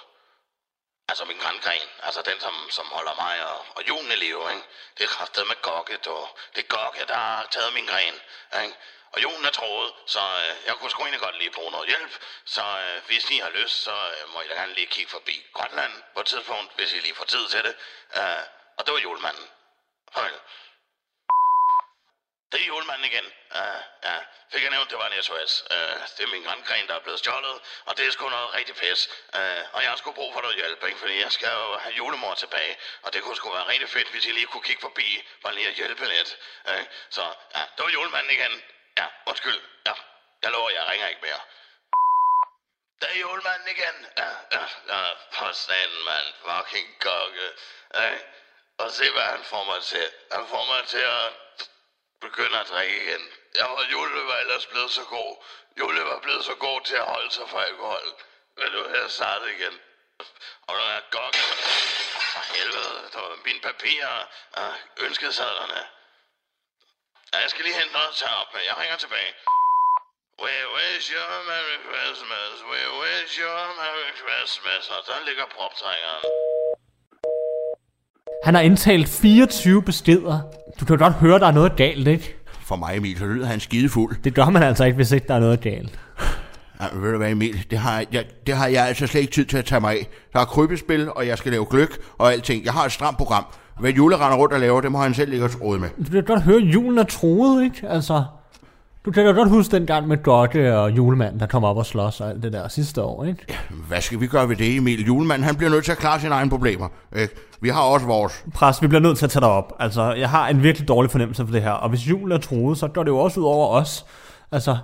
[1.09, 4.63] Altså min grandgren, altså den, som, som holder mig og, og julen i live, ikke?
[4.99, 6.39] Det er kraftet med gokke, dog.
[6.55, 8.15] Det er gokke, der har taget min gren,
[8.63, 8.77] ikke?
[9.15, 12.13] Og julen er troet, så øh, jeg kunne sgu egentlig godt lige bruge noget hjælp.
[12.45, 15.47] Så øh, hvis I har lyst, så øh, må I da gerne lige kigge forbi
[15.53, 17.75] Grønland på et tidspunkt, hvis I lige får tid til det.
[18.17, 18.43] Øh,
[18.77, 19.49] og det var julemanden.
[20.15, 20.41] Farvel.
[22.55, 23.27] Det er julemanden igen.
[23.61, 24.17] Uh, ja,
[24.53, 25.65] fik jeg nævnt, det var en SOS.
[25.71, 28.75] Uh, det er min grandgren, der er blevet stjålet, og det er sgu noget rigtig
[28.77, 29.09] pis.
[29.39, 30.99] Uh, og jeg har sgu brug for noget hjælp, ikke?
[30.99, 34.27] fordi jeg skal jo have julemor tilbage, og det kunne sgu være rigtig fedt, hvis
[34.27, 36.37] I lige kunne kigge forbi, bare lige at hjælpe lidt.
[36.65, 37.23] Uh, så
[37.55, 38.63] ja, det var julemanden igen.
[38.97, 39.61] Ja, undskyld.
[39.87, 39.93] Ja,
[40.43, 41.41] jeg lover, jeg ringer ikke mere.
[43.01, 44.07] Der er julemanden igen.
[44.17, 46.27] Ja, ja, ja, for satan, mand.
[46.45, 47.49] Fucking kokke.
[47.95, 48.19] Ja,
[48.79, 50.11] og se, hvad han får mig til.
[50.33, 51.33] Han får mig til at
[52.21, 53.33] begynde at drikke igen.
[53.55, 55.45] Jeg var Jule var ellers blevet så god.
[55.79, 58.23] Jule var blevet så god til at holde sig fra alkohol.
[58.57, 59.81] Men nu er jeg startet igen.
[60.67, 61.39] Og når jeg gokke,
[62.33, 65.87] for helvede, der var mine papirer ah, og ønskesadlerne.
[67.43, 69.31] Jeg skal lige hente noget til op, jeg ringer tilbage.
[70.45, 75.45] We wish you a Merry Christmas, we wish you a Merry Christmas, og der ligger
[75.57, 76.23] proptrækkeren.
[78.47, 80.37] Han har indtalt 24 beskeder.
[80.81, 82.37] Du kan godt høre, der er noget galt, ikke?
[82.69, 84.17] For mig, Emil, så lyder han skidefuld.
[84.25, 85.99] Det gør man altså ikke, hvis ikke der er noget galt.
[86.81, 89.45] Ja, ved du hvad, Emil, det har, jeg, det har jeg altså slet ikke tid
[89.47, 90.09] til at tage mig af.
[90.33, 92.65] Der er krybespil, og jeg skal lave gløk og alting.
[92.65, 93.45] Jeg har et stramt program.
[93.81, 95.89] Hvad Jule render rundt og laver, det må han selv og tråde med.
[96.07, 97.89] Du kan godt høre, at julen er troet, ikke?
[97.89, 98.25] Altså,
[99.05, 101.87] du kan da godt huske den gang med Gokke og julemanden, der kom op og
[101.87, 103.45] slås og alt det der sidste år, ikke?
[103.49, 103.55] Ja,
[103.89, 105.07] hvad skal vi gøre ved det, Emil?
[105.07, 106.89] Julemanden, han bliver nødt til at klare sine egne problemer.
[107.17, 107.35] Ikke?
[107.61, 108.45] Vi har også vores.
[108.55, 109.73] Pres, vi bliver nødt til at tage dig op.
[109.81, 111.71] Altså, jeg har en virkelig dårlig fornemmelse for det her.
[111.71, 114.07] Og hvis julen er troet, så går det jo også ud over os.
[114.53, 114.77] Altså,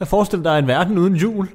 [0.00, 1.48] jeg forestiller dig en verden uden jul.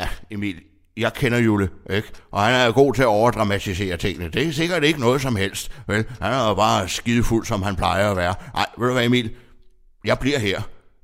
[0.00, 0.54] Ja, Emil,
[0.96, 2.08] jeg kender Jule, ikke?
[2.32, 4.28] Og han er god til at overdramatisere tingene.
[4.28, 6.04] Det er sikkert ikke noget som helst, vel?
[6.20, 8.34] Han er jo bare skidefuld, som han plejer at være.
[8.54, 9.30] Nej, ved du hvad, Emil?
[10.04, 10.60] Jeg bliver her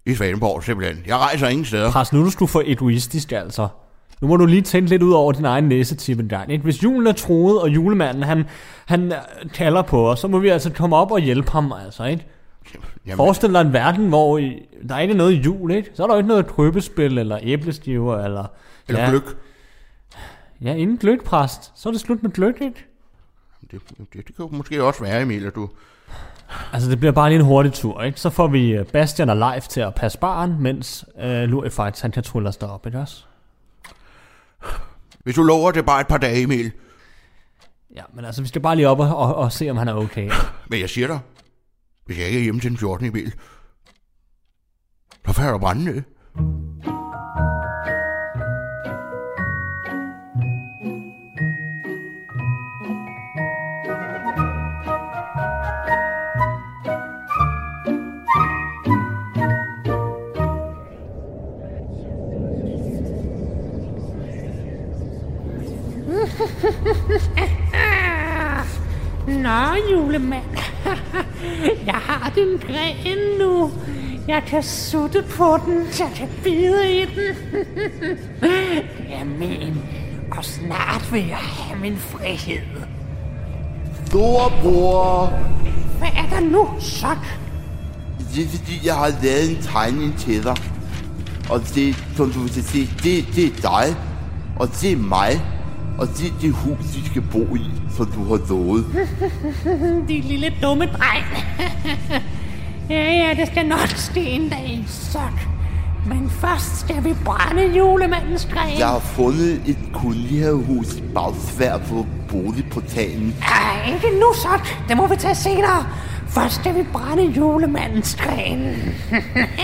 [0.06, 0.98] i Svaneborg, simpelthen.
[1.06, 1.90] Jeg rejser ingen steder.
[1.90, 3.68] Pres, nu er du for egoistisk, altså.
[4.20, 6.52] Nu må du lige tænke lidt ud over din egen næsetip en gang.
[6.52, 6.64] Ikke?
[6.64, 8.44] Hvis julen er troet, og julemanden han,
[8.86, 9.12] han
[9.54, 12.26] kalder på os, så må vi altså komme op og hjælpe ham, altså, ikke?
[13.06, 13.16] Jamen.
[13.16, 15.90] Forestil dig en verden, hvor I, der ikke er noget jul, ikke?
[15.94, 18.44] Så er der jo ikke noget krøbespil, eller æblestiver, eller...
[18.88, 19.36] Eller ja, gløk.
[20.62, 22.86] Ja, inden gløkpræst, så er det slut med ikke?
[23.70, 25.70] Det, det, det kan jo måske også være, Emil, at du...
[26.72, 28.20] Altså, det bliver bare lige en hurtig tur, ikke?
[28.20, 32.10] Så får vi øh, Bastian og Leif til at passe barn, mens øh, Lurifights, han
[32.10, 33.24] kan trylle os derop, ikke også?
[35.24, 36.72] Hvis du lover det bare et par dage, Emil.
[37.96, 39.94] Ja, men altså, vi skal bare lige op og, og, og se, om han er
[39.94, 40.30] okay.
[40.68, 41.18] Men jeg siger dig,
[42.06, 43.06] hvis jeg ikke er hjemme til den 14.
[43.06, 43.34] Emil,
[45.26, 46.02] så falder du brænde ned.
[69.42, 70.42] Nå, julemand.
[71.86, 73.70] Jeg har din gren nu.
[74.28, 77.34] Jeg kan sutte på den, jeg kan bide i den.
[78.40, 79.78] Det er min,
[80.36, 82.62] og snart vil jeg have min frihed.
[84.06, 85.26] Storebror,
[85.98, 87.06] Hvad er der nu, så?
[88.34, 90.56] det er fordi, jeg har lavet en tegning til dig.
[91.50, 93.96] Og det, som du kan se, det, det er dig.
[94.56, 95.40] Og det er mig.
[95.98, 98.84] Og det er det hus, vi skal bo i, som du har lovet.
[100.08, 101.26] Din lille dumme dreng.
[102.90, 105.48] ja, ja, det skal nok ske en dag, sok.
[106.06, 108.78] Men først skal vi brænde julemandens gren.
[108.78, 113.36] Jeg har fundet et kolonihavehus i Bagsvær på boligportalen.
[113.42, 114.88] Ej, ikke nu, sok.
[114.88, 115.86] Det må vi tage senere.
[116.28, 118.76] Først skal vi brænde julemandens gren.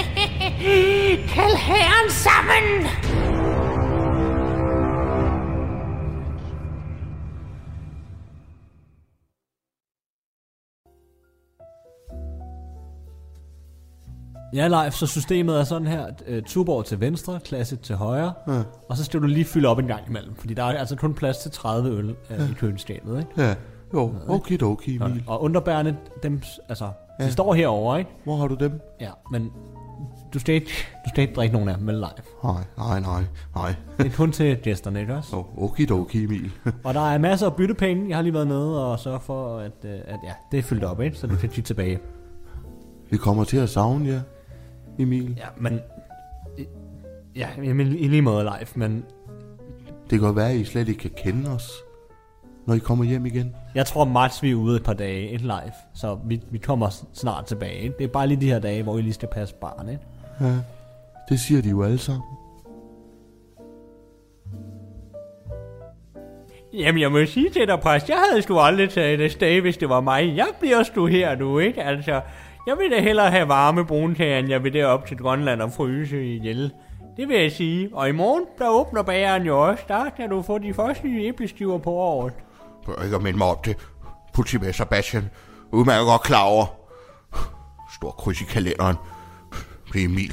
[1.35, 2.87] Kald herren sammen!
[14.55, 16.07] Ja, live, så systemet er sådan her.
[16.31, 18.33] Uh, Tuborg til venstre, klasse til højre.
[18.49, 18.63] Ja.
[18.89, 20.35] Og så skal du lige fylde op en gang imellem.
[20.35, 23.43] Fordi der er altså kun plads til 30 øl uh, i køleskabet, ikke?
[23.43, 23.55] Ja,
[23.95, 25.25] jo, okay, okay, Emil.
[25.27, 26.89] Og underbærende, dem, altså,
[27.21, 27.27] ja.
[27.27, 28.11] de står herovre, ikke?
[28.25, 28.81] Hvor har du dem?
[29.01, 29.51] Ja, men
[30.35, 30.71] du skal ikke,
[31.05, 32.09] du skal ikke drikke nogen af dem med live.
[32.45, 33.75] Nej, nej, nej, nej.
[33.99, 35.37] Det er kun til gæsterne, ikke også?
[35.37, 36.53] Oh, okay, okay, Emil.
[36.85, 38.09] Og der er masser af byttepenge.
[38.09, 40.85] Jeg har lige været nede og sørge for, at, øh, at ja, det er fyldt
[40.85, 41.17] op, ikke?
[41.17, 41.99] Så du kan kigge tilbage.
[43.11, 44.21] Vi kommer til at savne jer,
[44.99, 45.35] Emil.
[45.37, 45.81] Ja, men
[47.37, 49.05] Ja, jamen, i lige måde live, men
[50.11, 51.73] Det kan godt være, at I slet ikke kan kende os,
[52.67, 53.55] når I kommer hjem igen.
[53.75, 56.91] jeg tror Mats, vi er ude et par dage ikke live, så vi, vi kommer
[57.13, 57.79] snart tilbage.
[57.79, 57.95] Ikke?
[57.99, 59.89] Det er bare lige de her dage, hvor I lige skal passe barn.
[59.89, 60.03] Ikke?
[60.41, 60.55] Ja,
[61.29, 62.23] det siger de jo alle sammen.
[66.73, 69.77] Jamen, jeg må sige til dig, præst, jeg havde sgu aldrig taget det sted, hvis
[69.77, 70.37] det var mig.
[70.37, 71.83] Jeg bliver sgu her nu, ikke?
[71.83, 72.21] Altså,
[72.67, 76.35] jeg vil da hellere have varme brunkager, end jeg vil derop til Grønland og fryse
[76.35, 76.73] ihjel.
[77.17, 77.91] Det vil jeg sige.
[77.93, 79.85] Og i morgen, der åbner bageren jo også.
[79.89, 82.33] Der kan du få de første nye æblestiver på året.
[82.85, 83.77] Prøv ikke at minde mig om det.
[84.35, 85.31] politimester Bastian.
[85.73, 86.67] Udmærket godt klar over.
[87.95, 88.97] Stor kryds i kalenderen.
[89.93, 90.33] Det er Emil.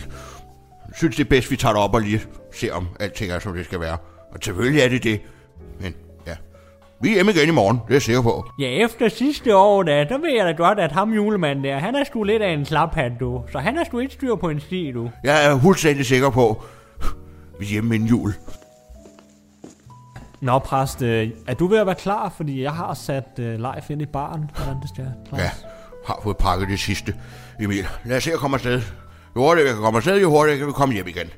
[0.88, 2.22] Jeg synes, det er bedst, vi tager det op og lige
[2.54, 3.98] ser, om alting er, som det skal være.
[4.32, 5.22] Og selvfølgelig er det det.
[5.80, 5.96] Men
[7.02, 8.46] vi er hjemme igen i morgen, det er jeg sikker på.
[8.60, 11.96] Ja, efter sidste år, da, der ved jeg da godt, at ham julemanden der, han
[11.96, 13.44] er sgu lidt af en slaphat, du.
[13.52, 15.10] Så han er sgu ikke styr på en sti, du.
[15.24, 16.64] Jeg er fuldstændig sikker på,
[17.60, 18.34] vi er hjemme inden jul.
[20.42, 22.34] Nå, præst, øh, er du ved at være klar?
[22.38, 25.08] Fordi jeg har sat øh, live ind i baren, hvordan det skal.
[25.30, 25.44] Præst.
[25.44, 25.50] Ja,
[26.06, 27.16] har fået pakket det sidste.
[27.60, 28.82] Emil, lad os se at komme afsted.
[29.36, 31.30] Jo hurtigere vi kan komme afsted, jo hurtigere kan vi komme hjem igen.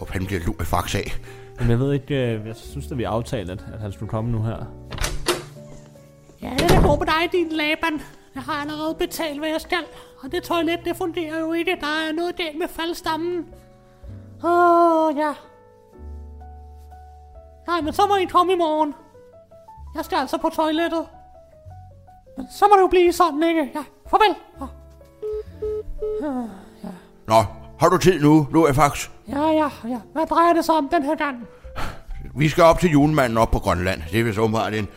[0.00, 1.12] Og han bliver lun fax af.
[1.60, 4.30] Men jeg ved ikke, øh, jeg synes, at vi aftalte, at, at han skulle komme
[4.30, 4.56] nu her.
[6.42, 8.00] Ja, det er god på dig, din Laban.
[8.34, 9.84] Jeg har allerede betalt, hvad jeg skal.
[10.22, 11.76] Og det toilet, det fungerer jo ikke.
[11.80, 13.46] Der er noget galt med faldstammen.
[14.44, 14.50] Åh,
[15.06, 15.32] oh, ja.
[17.66, 18.94] Nej, men så må I komme i morgen.
[19.94, 21.06] Jeg skal altså på toilettet.
[22.36, 23.70] Men så må det jo blive sådan, ikke?
[23.74, 24.36] Ja, farvel.
[24.60, 26.48] Ah,
[27.26, 29.08] Nå, har du tid nu, nu er fax?
[29.28, 29.98] Ja, ja, ja.
[30.12, 31.46] Hvad drejer det sig om den her gang?
[32.36, 34.02] Vi skal op til julemanden op på Grønland.
[34.12, 34.88] Det er vist åbenbart en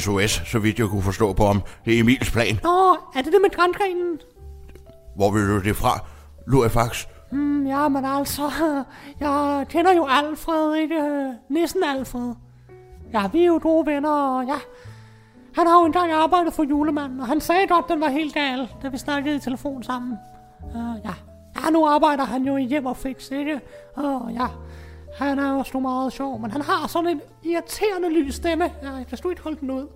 [0.00, 2.58] SOS, så vidt jeg kunne forstå på om det er Emils plan.
[2.62, 4.18] Nå, er det det med grængrenen?
[5.16, 6.04] Hvor vil du det fra,
[6.46, 7.06] Lurifax?
[7.30, 8.42] Hmm, ja, men altså,
[9.20, 11.32] jeg kender jo Alfred, ikke?
[11.50, 12.34] Nissen Alfred.
[13.12, 14.58] Ja, vi er jo gode venner, og ja,
[15.54, 18.68] han har jo engang arbejdet for julemanden, og han sagde godt, den var helt gal,
[18.82, 20.18] da vi snakkede i telefon sammen.
[20.74, 21.31] Uh, ja.
[21.64, 23.60] Ja, nu arbejder han jo i hjem og fix, ikke?
[23.96, 24.46] Og ja,
[25.18, 28.64] han er jo sgu meget sjov, men han har sådan en irriterende lys stemme.
[28.82, 29.86] Ja, jeg kan sgu ikke holde den ud.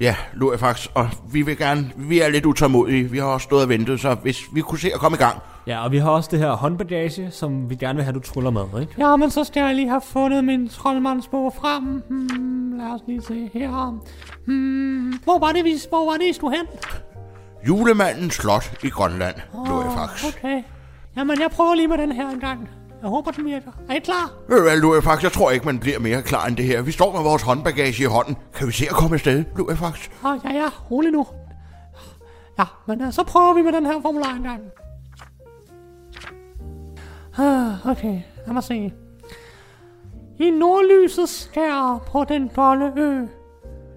[0.00, 3.10] Ja, Lurifax, og vi vil gerne, vi er lidt utålmodige.
[3.10, 5.38] Vi har også stået og ventet, så hvis vi kunne se at komme i gang.
[5.66, 8.50] Ja, og vi har også det her håndbagage, som vi gerne vil have, du truller
[8.50, 8.94] med, ikke?
[8.98, 12.02] Ja, men så skal jeg lige have fundet min troldmandsbog frem.
[12.08, 13.98] Hmm, lad os lige se her.
[14.46, 16.66] Hmm, hvor var det, vi, hvor var det, I skulle hen?
[17.68, 20.24] Julemandens slot i Grønland, Åh, Lurifax.
[20.24, 20.62] Okay.
[21.16, 22.68] Jamen, jeg prøver lige med den her en gang.
[23.00, 23.70] Jeg håber, den virker.
[23.88, 24.32] Er I klar?
[24.48, 26.82] Ved du hvad, Lurifax, jeg tror ikke, man bliver mere klar end det her.
[26.82, 28.36] Vi står med vores håndbagage i hånden.
[28.54, 30.08] Kan vi se at komme afsted, Lurifax?
[30.24, 31.26] Oh, ja, ja, rolig nu.
[32.58, 34.62] Ja, men uh, så prøver vi med den her formular en gang.
[37.38, 38.92] Ah, okay, lad mig se.
[40.38, 43.26] I nordlysets skær på den golde ø.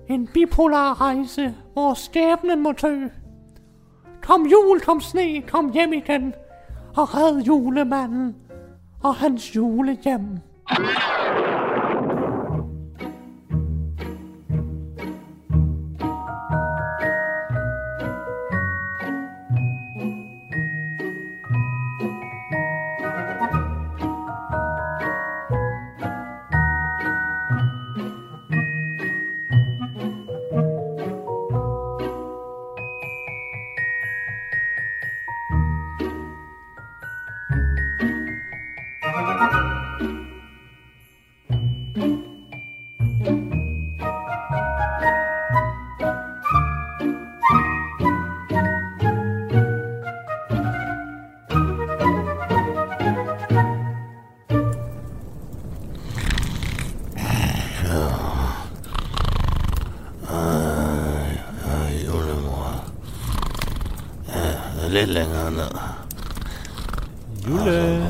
[0.07, 2.95] En bipolar rejse, hvor skæbnen må tø.
[4.27, 6.33] Kom jul, kom sne, kom hjem igen.
[6.97, 8.35] Og red julemanden
[9.03, 10.39] og hans julehjem.
[67.47, 68.07] Jule.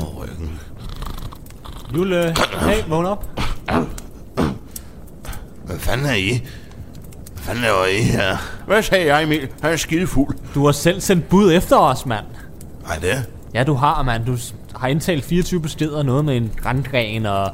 [1.94, 3.24] Jule, hey, vågn op.
[5.64, 6.28] Hvad fanden er I?
[7.32, 8.36] Hvad fanden laver I her?
[8.66, 9.48] Hvad sagde jeg, Emil?
[9.62, 10.36] Han er skide fuld.
[10.54, 12.24] Du har selv sendt bud efter os, mand.
[12.86, 13.24] Nej, det?
[13.54, 14.26] Ja, du har, mand.
[14.26, 14.36] Du
[14.76, 17.50] har indtalt 24 beskeder, noget med en grandgren og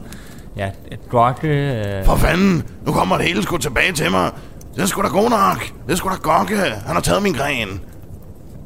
[0.56, 1.48] ja, et gokke.
[1.48, 2.04] Øh.
[2.04, 2.62] For fanden!
[2.86, 4.30] Nu kommer det hele sgu tilbage til mig.
[4.74, 5.72] Det er sgu da god nok.
[5.86, 6.56] Det er sgu da gokke.
[6.56, 7.80] Han har taget min gren.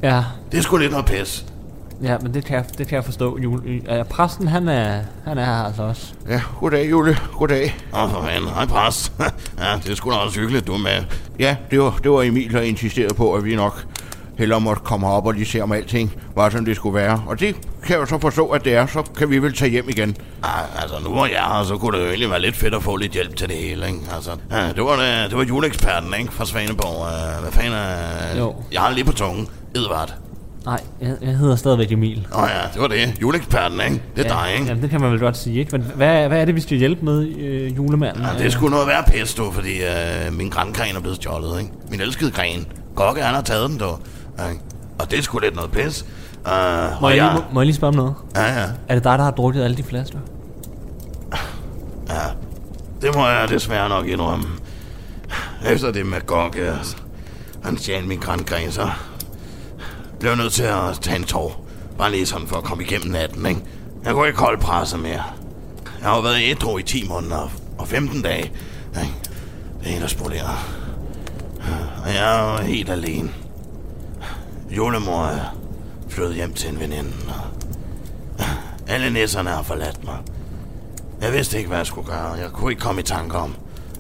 [0.03, 1.45] Ja, Det er sgu lidt noget pis.
[2.03, 3.83] Ja, men det kan jeg, det kan jeg forstå, Jule.
[3.87, 6.15] Ja, præsten, han er, han er her altså også.
[6.29, 7.19] Ja, goddag, Jule.
[7.33, 7.77] Goddag.
[7.95, 8.51] Åh, for fanden.
[8.51, 9.13] Hej, præst.
[9.59, 11.05] ja, det er sgu da også hyggeligt, du med.
[11.39, 13.87] Ja, det var, det var Emil, der insisterede på, at vi nok
[14.39, 17.23] hellere måtte komme op og lige se, om alting var, som det skulle være.
[17.27, 18.87] Og det kan jeg jo så forstå, at det er.
[18.87, 20.17] Så kan vi vel tage hjem igen.
[20.43, 22.83] Ah, altså, nu var jeg her, så kunne det jo egentlig være lidt fedt at
[22.83, 23.99] få lidt hjælp til det hele, ikke?
[24.15, 26.33] Altså, ja, det var, det, det var juleeksperten, ikke?
[26.33, 27.01] Fra Svaneborg.
[27.01, 28.39] Uh, hvad fanden er...
[28.39, 28.55] Jo.
[28.73, 29.49] Jeg har lige på tungen.
[29.75, 30.15] Edvard.
[30.65, 32.27] Nej, jeg, jeg hedder stadigvæk Emil.
[32.35, 33.21] Åh oh, ja, det var det.
[33.23, 34.03] Juleeksperten, ikke?
[34.17, 34.67] Det er ja, dig, ikke?
[34.67, 35.73] Jamen, det kan man vel godt sige, ikke?
[35.73, 38.23] Men hvad, hvad er det, vi skal hjælpe med, øh, julemanden?
[38.23, 41.73] Ja, det skulle noget være pest, du, fordi øh, min grangren er blevet stjålet, ikke?
[41.91, 42.67] Min elskede gren.
[42.95, 43.97] Gokke, han har taget den, du.
[44.51, 44.61] Ikke?
[44.99, 46.05] Og det skulle lidt noget pis.
[46.39, 46.53] Uh,
[47.01, 48.15] må, jeg jeg, lige, må, må jeg lige spørge om noget?
[48.37, 48.67] Ja, ja.
[48.89, 50.19] Er det dig, der har drukket alle de flasker?
[52.09, 52.25] Ja,
[53.03, 54.45] det må jeg desværre nok indrømme.
[55.67, 56.73] Efter det med Gokke,
[57.65, 58.91] han stjal min grangren, så
[60.21, 61.65] blev nødt til at tage en tår.
[61.99, 63.61] Bare lige sådan for at komme igennem natten, ikke?
[64.05, 65.23] Jeg kunne ikke holde presset mere.
[66.01, 68.43] Jeg har været været ædru i 10 måneder og 15 dage.
[68.43, 69.15] Ikke?
[69.81, 70.59] Det er helt at.
[72.05, 73.31] Og jeg er helt alene.
[74.71, 75.57] Julemor er
[76.09, 77.13] flyttet hjem til en veninde.
[78.39, 78.45] Og
[78.89, 80.17] alle nisserne har forladt mig.
[81.21, 82.33] Jeg vidste ikke, hvad jeg skulle gøre.
[82.33, 83.55] Jeg kunne ikke komme i tanke om,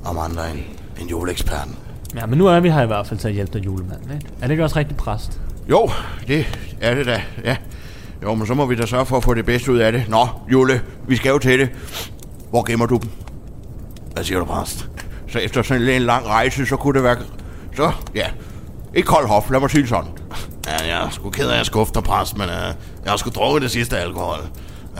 [0.04, 0.60] om andre end,
[1.00, 1.76] end juleeksperten.
[2.14, 4.26] Ja, men nu er vi her i hvert fald til at hjælpe dig, julemanden, ikke?
[4.40, 5.40] Er det ikke også rigtig præst?
[5.70, 5.90] Jo,
[6.28, 6.46] det
[6.80, 7.56] er det da, ja.
[8.22, 10.04] Jo, men så må vi da sørge for at få det bedste ud af det.
[10.08, 11.68] Nå, Jule, vi skal jo til det.
[12.50, 13.10] Hvor gemmer du dem?
[14.12, 14.88] Hvad siger du, præst?
[15.28, 17.16] Så efter sådan en lang rejse, så kunne det være...
[17.76, 18.26] Så, ja.
[18.94, 20.10] Ikke kold hof, lad mig sige sådan.
[20.66, 22.54] Ja, jeg er sgu ked af at skuffe dig, præst, men uh,
[23.04, 24.38] jeg har sgu drukket det sidste alkohol.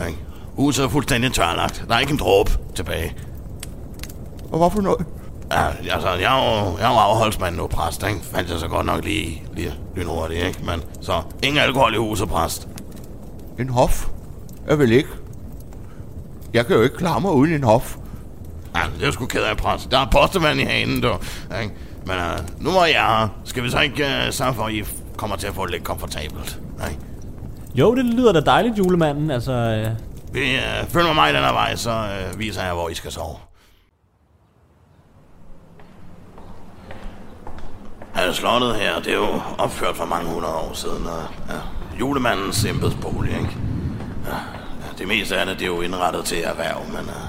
[0.07, 0.19] Ikke?
[0.55, 1.85] Huset er fuldstændig tørlagt.
[1.87, 3.15] Der er ikke en dråbe tilbage.
[4.51, 5.05] Og hvorfor noget?
[5.51, 8.19] Ja, altså, jeg er jo, jeg er jo afholdsmand nu, præst, ikke?
[8.23, 10.59] Fandt jeg så godt nok lige, lige lynhurtigt, ikke?
[10.65, 12.67] Men så, ingen alkohol i huset, præst.
[13.59, 14.07] En hof?
[14.67, 15.09] Jeg vil ikke.
[16.53, 17.95] Jeg kan jo ikke klare mig uden en hof.
[18.75, 19.91] Ja, det er sgu ked af, præst.
[19.91, 21.11] Der er postevand i hanen, du.
[21.61, 21.73] Ikke?
[22.05, 23.27] Men uh, nu var jeg.
[23.45, 24.83] Skal vi så ikke uh, sørge for, at I
[25.17, 26.59] kommer til at få det lidt komfortabelt?
[26.89, 27.01] Ikke?
[27.75, 29.31] Jo, det lyder da dejligt, julemanden.
[29.31, 29.87] Altså, øh,
[30.33, 31.91] Vi uh, følger mig den her vej, så
[32.33, 33.35] uh, viser jeg, hvor I skal sove.
[38.25, 41.59] Ja, slottet her, det er jo opført for mange hundrede år siden, og ja,
[41.99, 43.57] julemandens embedsbolig, ikke?
[44.27, 44.35] Ja,
[44.97, 47.21] det meste af det, det er jo indrettet til erhverv, men uh,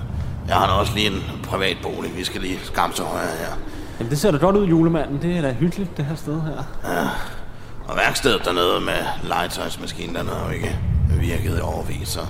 [0.48, 2.16] jeg har da også lige en privat bolig.
[2.16, 3.56] Vi skal lige skamme til højre her.
[3.98, 5.18] jamen, det ser da godt ud, julemanden.
[5.22, 6.90] Det er da hyggeligt, det her sted her.
[6.92, 7.08] Ja,
[7.88, 10.78] og værkstedet dernede med legetøjsmaskinen, den har jo ikke
[11.20, 12.20] virket i overvis, så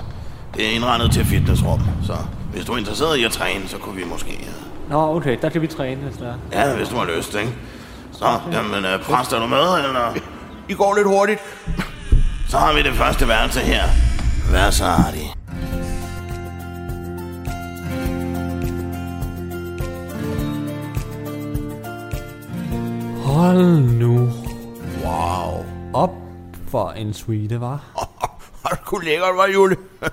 [0.55, 1.81] det er indrettet til fitnessrum.
[2.07, 2.17] Så
[2.53, 4.31] hvis du er interesseret i at træne, så kunne vi måske...
[4.31, 6.35] Ja, Nå, okay, der kan vi træne, hvis der er.
[6.71, 7.53] ja hvis du har lyst, ikke?
[8.21, 10.15] Så, jamen, øh, præst, er du med, eller?
[10.69, 11.41] I går lidt hurtigt.
[12.49, 13.83] Så har vi det første værelse her.
[14.53, 15.35] Vær så artig.
[23.25, 24.33] Hold nu
[25.05, 25.65] Wow.
[25.93, 26.11] op
[26.71, 27.81] for en suite, var.
[28.65, 29.77] Har du kunne lækkert, var Jule?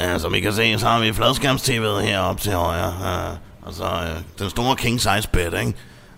[0.00, 2.88] Ja, som I kan se, så har vi fladskærms-tv'et heroppe til højre.
[2.88, 5.74] Uh, og så uh, den store king size bed, ikke?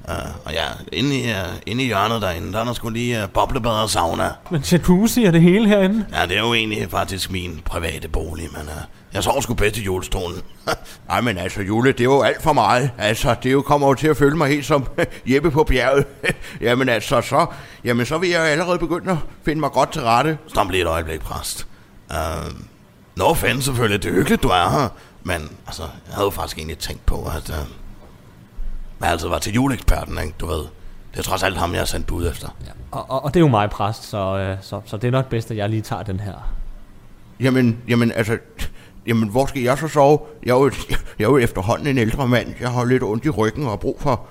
[0.08, 0.14] Uh,
[0.44, 3.30] og ja, inde i, uh, inde i hjørnet derinde, der er der sgu lige uh,
[3.30, 4.30] boblebad og sauna.
[4.50, 6.06] Men jacuzzi er det hele herinde.
[6.12, 9.78] Ja, det er jo egentlig faktisk min private bolig, men uh, jeg sover sgu bedst
[9.78, 10.42] i julestolen.
[11.10, 12.90] Ej, men altså, Jule, det er jo alt for meget.
[12.98, 14.86] Altså, det jo kommer jo til at føle mig helt som
[15.30, 16.06] Jeppe på bjerget.
[16.60, 17.46] jamen altså, så,
[17.84, 20.38] jamen, så vil jeg allerede begynde at finde mig godt til rette.
[20.48, 21.66] Stop lige et øjeblik, præst.
[22.10, 22.52] Uh,
[23.16, 24.88] no offense selvfølgelig, det er hyggeligt, du er her.
[25.22, 27.56] Men altså, jeg havde jo faktisk egentlig tænkt på, at uh,
[29.00, 30.34] jeg altid var til juleeksperten, ikke?
[30.40, 30.64] Du ved,
[31.12, 32.48] det er trods alt ham, jeg har sendt bud efter.
[32.66, 32.70] Ja.
[32.90, 35.28] Og, og, og det er jo mig, præst, så, øh, så, så det er nok
[35.28, 36.54] bedst, at jeg lige tager den her.
[37.40, 38.38] Jamen, jamen, altså,
[39.06, 40.18] jamen, hvor skal jeg så sove?
[40.42, 40.70] Jeg er jo,
[41.18, 42.54] jeg er jo efterhånden en ældre mand.
[42.60, 44.26] Jeg har lidt ondt i ryggen og har brug for,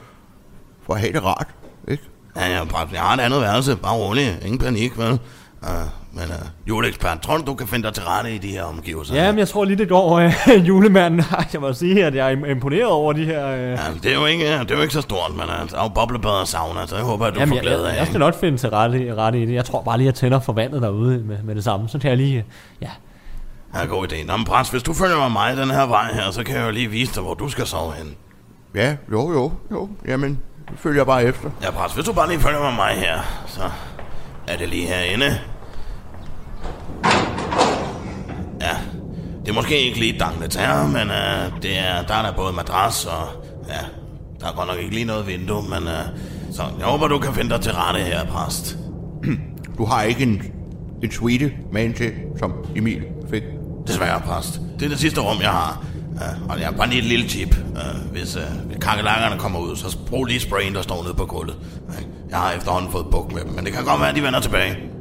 [0.81, 1.47] for at have det rart,
[1.87, 2.03] ikke?
[2.35, 5.19] Ja, præst, jeg har et andet værelse, bare rolig, ingen panik, vel?
[5.65, 5.71] Uh,
[6.11, 9.15] men uh, juleekspert, tror du, du kan finde dig til rette i de her omgivelser?
[9.15, 10.33] Ja, men jeg tror lige, det går, øh,
[10.67, 11.23] julemanden.
[11.53, 13.47] Jeg må sige, at jeg er im- imponeret over de her...
[13.47, 13.59] Øh...
[13.61, 15.83] Ja, det er jo ikke, det er jo ikke så stort, men uh, der er
[15.83, 17.97] jo boblebad og sauna, så jeg håber, at du Jamen, får jeg, glæde jeg, af.
[17.99, 19.53] jeg skal nok finde til rette, rette i det.
[19.53, 21.89] Jeg tror bare lige, at jeg tænder for vandet derude med, med det samme.
[21.89, 22.45] Så kan jeg lige...
[22.81, 22.89] Ja,
[23.75, 24.25] Ja, god idé.
[24.27, 26.65] Nå, men præst, hvis du følger med mig den her vej her, så kan jeg
[26.65, 28.15] jo lige vise dig, hvor du skal sove hen.
[28.75, 29.89] Ja, jo, jo, jo.
[30.07, 30.39] Jamen,
[30.77, 31.49] følger jeg bare efter.
[31.63, 33.61] Ja, præst, hvis du bare lige følger med mig her, så
[34.47, 35.39] er det lige herinde.
[38.61, 38.75] Ja,
[39.45, 42.53] det er måske ikke lige danklet her, men uh, det er, der er der både
[42.53, 43.27] madras og...
[43.67, 43.79] Ja,
[44.41, 45.83] der er godt nok ikke lige noget vindue, men...
[45.83, 46.19] Uh,
[46.51, 48.77] så jeg håber, du kan finde dig til rette her, præst.
[49.77, 50.41] Du har ikke en,
[51.03, 53.43] en suite med en til, som Emil fik.
[53.87, 54.61] Desværre, præst.
[54.79, 55.85] Det er det sidste rum, jeg har.
[56.11, 57.55] Uh, og jeg har bare lige et lille tip.
[57.71, 61.55] Uh, hvis uh, kakelakkerne kommer ud, så brug lige sprayen, der står nede på gulvet.
[61.87, 64.15] Uh, jeg Jeg har efterhånden fået buk med dem, men det kan godt være, at
[64.15, 64.94] de vender tilbage.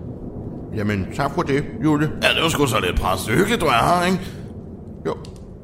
[0.77, 2.11] Jamen, tak for det, Jule.
[2.23, 3.21] Ja, det var sgu så lidt pres.
[3.23, 4.19] Det er hyggeligt, du er her, ikke?
[5.07, 5.17] Jo.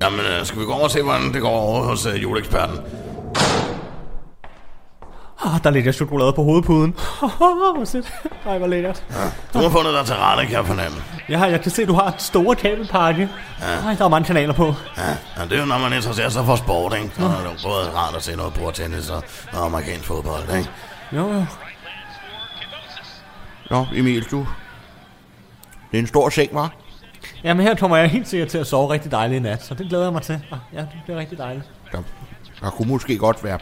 [0.03, 2.77] Jamen, øh, skal vi gå over og se, hvordan det går over hos øh, juleeksperten?
[5.45, 6.95] Oh, der ligger chokolade på hovedpuden.
[7.77, 8.13] Hvor sødt.
[8.47, 9.05] Ej, hvor lækkert.
[9.55, 10.99] Du har fundet dig til rette, kan jeg fornemme.
[11.29, 13.29] Ja, jeg kan se, du har store kabelpakke.
[13.87, 14.75] Ej, der er mange kanaler på.
[14.97, 17.11] Ja, ja, det er jo, når man interesserer sig for sport, ikke?
[17.19, 20.71] Så er det jo både rart at se noget bordtennis og noget amerikansk fodbold, ikke?
[21.13, 21.45] Jo, jo.
[23.71, 24.47] Nå, Emil, du...
[25.91, 26.75] Det er en stor seng, var?
[27.45, 29.89] Jamen her kommer jeg helt sikkert til at sove rigtig dejligt i nat, så det
[29.89, 30.41] glæder jeg mig til.
[30.73, 31.71] Ja, det bliver rigtig dejligt.
[31.93, 32.03] Der,
[32.61, 33.59] der kunne måske godt være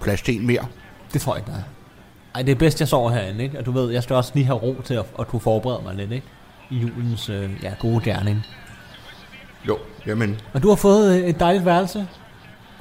[0.00, 0.66] plads til en mere.
[1.12, 1.62] Det tror jeg ikke, der er.
[2.34, 3.58] Ej, det er bedst, jeg sover herinde, ikke?
[3.58, 5.94] Og du ved, jeg skal også lige have ro til at, at kunne forberede mig
[5.94, 6.26] lidt, ikke?
[6.70, 8.46] I julens øh, ja, gode gerning.
[9.68, 12.06] Jo, jamen, Og du har fået øh, et dejligt værelse,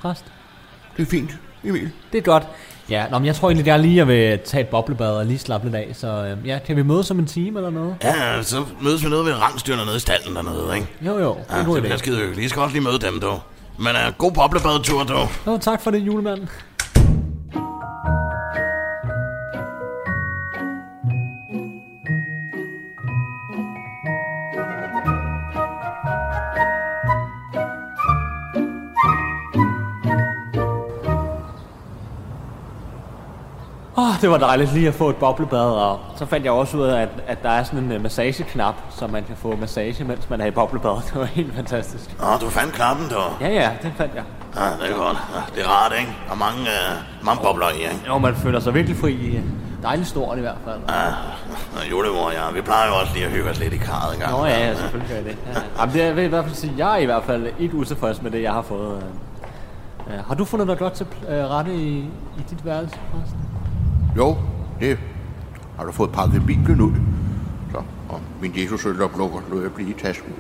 [0.02, 0.26] præst.
[0.98, 1.32] det er fint,
[1.64, 1.92] Emil.
[2.12, 2.48] Det er godt.
[2.90, 5.68] Ja, nå, men jeg tror egentlig, jeg lige vil tage et boblebad og lige slappe
[5.68, 5.90] lidt af.
[5.94, 7.96] Så øh, ja, kan vi mødes om en time eller noget?
[8.04, 10.88] Ja, så mødes vi nede ved rangstyrene nede i stallen dernede, ikke?
[11.02, 11.30] Jo, jo.
[11.34, 12.46] Det er Ja, en det bliver skide hyggeligt.
[12.46, 13.32] I skal også lige møde dem, du.
[13.78, 15.18] Men uh, god boblebadetur, du.
[15.46, 16.48] Nå, tak for det, julemand.
[34.24, 37.02] Det var dejligt lige at få et boblebad, og så fandt jeg også ud af,
[37.02, 40.42] at, at der er sådan en uh, massageknap, så man kan få massage, mens man
[40.42, 40.92] er i boblebad.
[41.08, 42.16] Det var helt fantastisk.
[42.20, 43.16] Nå, du fandt knappen, du.
[43.42, 44.24] Ja, ja, det fandt jeg.
[44.56, 45.18] Ja, det er godt.
[45.36, 46.12] Ja, det er rart, ikke?
[46.28, 48.02] Der er mange, uh, mange bobler i, ikke?
[48.08, 49.40] Jo, man føler sig virkelig fri.
[49.84, 50.80] Dejligt stort i hvert fald.
[50.90, 54.20] Ja, julemor jeg, vi plejer jo også lige at hygge os lidt i karret en
[54.20, 54.32] gang.
[54.32, 55.38] Nå ja, ja, selvfølgelig gør jeg det.
[55.54, 55.60] Ja.
[55.80, 57.76] Jamen, det er, jeg vil i hvert fald sige, jeg er i hvert fald ikke
[57.76, 58.98] utilfreds med det, jeg har fået.
[58.98, 59.04] øh.
[60.14, 61.98] Ja, har du fundet dig godt til øh, rette i,
[62.38, 63.43] i dit værelse, forresten?
[64.18, 64.38] Jo,
[64.80, 64.98] det
[65.78, 66.94] har du fået pakket Bibelen ud.
[67.72, 67.78] Så,
[68.10, 70.34] og min Jesus øloplukker lå jeg blive i tasken.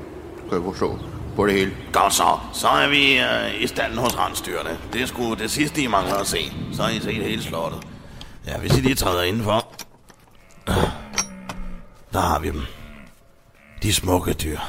[0.47, 0.97] Skal jeg så
[1.35, 1.71] på det hele.
[1.93, 2.39] Godt så.
[2.53, 4.77] Så er vi øh, i standen hos rensdyrene.
[4.93, 6.53] Det er sgu det sidste, I mangler at se.
[6.73, 7.87] Så har I set hele slottet.
[8.47, 9.67] Ja, hvis I lige træder indenfor.
[12.13, 12.61] Der har vi dem.
[13.83, 14.59] De smukke dyr.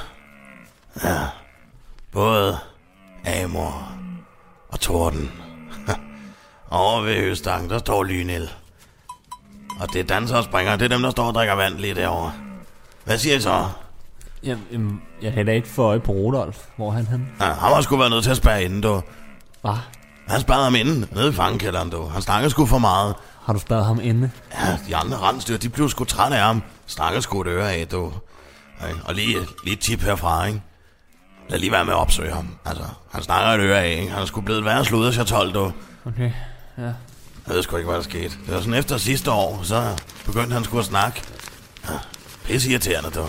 [1.04, 1.18] Ja.
[2.12, 2.58] Både
[3.26, 3.88] Amor
[4.68, 5.32] og Torden.
[6.70, 8.50] Over ved høstangen, der står Lynel.
[9.80, 11.94] Og det er danser og springer, det er dem, der står og drikker vand lige
[11.94, 12.32] derovre.
[13.04, 13.68] Hvad siger I så?
[14.42, 17.28] Jamen, jamen, jeg havde da ikke for øje på Rudolf, hvor er han han.
[17.40, 19.02] Ja, han var sgu været nødt til at spærre inden, du.
[19.60, 19.72] Hvad?
[20.28, 22.06] Han sparede ham inden, nede i fangekælderen, du.
[22.06, 23.14] Han snakkede sgu for meget.
[23.44, 24.30] Har du spadet ham inde?
[24.52, 26.62] Ja, de andre rensdyr, de blev sgu trætte af ham.
[26.86, 28.12] Snakkede sgu et øre af, du.
[29.04, 30.62] Og lige, lige tip herfra, ikke?
[31.48, 32.48] Lad lige være med at opsøge ham.
[32.64, 34.12] Altså, han snakker et øre af, ikke?
[34.12, 35.72] Han er sgu blevet værre sludder, jeg 12, du.
[36.06, 36.30] Okay,
[36.78, 36.92] ja.
[37.46, 38.24] Jeg ved sgu ikke, hvad der skete.
[38.46, 41.22] Det var sådan efter sidste år, så begyndte han sgu at snakke.
[41.88, 41.94] Ja,
[42.44, 43.26] pisse irriterende, du.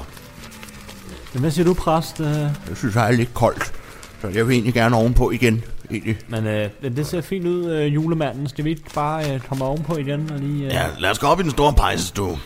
[1.34, 2.20] Men hvad siger du, præst?
[2.20, 3.74] Øh, Jeg synes, det er lidt koldt.
[4.22, 5.63] Så jeg vil egentlig gerne ovenpå igen.
[5.91, 6.18] Egentlig.
[6.28, 8.49] men øh, det ser fint ud, øh, julemanden.
[8.49, 10.66] Skal vi ikke bare øh, komme ovenpå igen og lige...
[10.66, 10.72] Øh...
[10.74, 12.39] Ja, lad os gå op i den store pejsestue.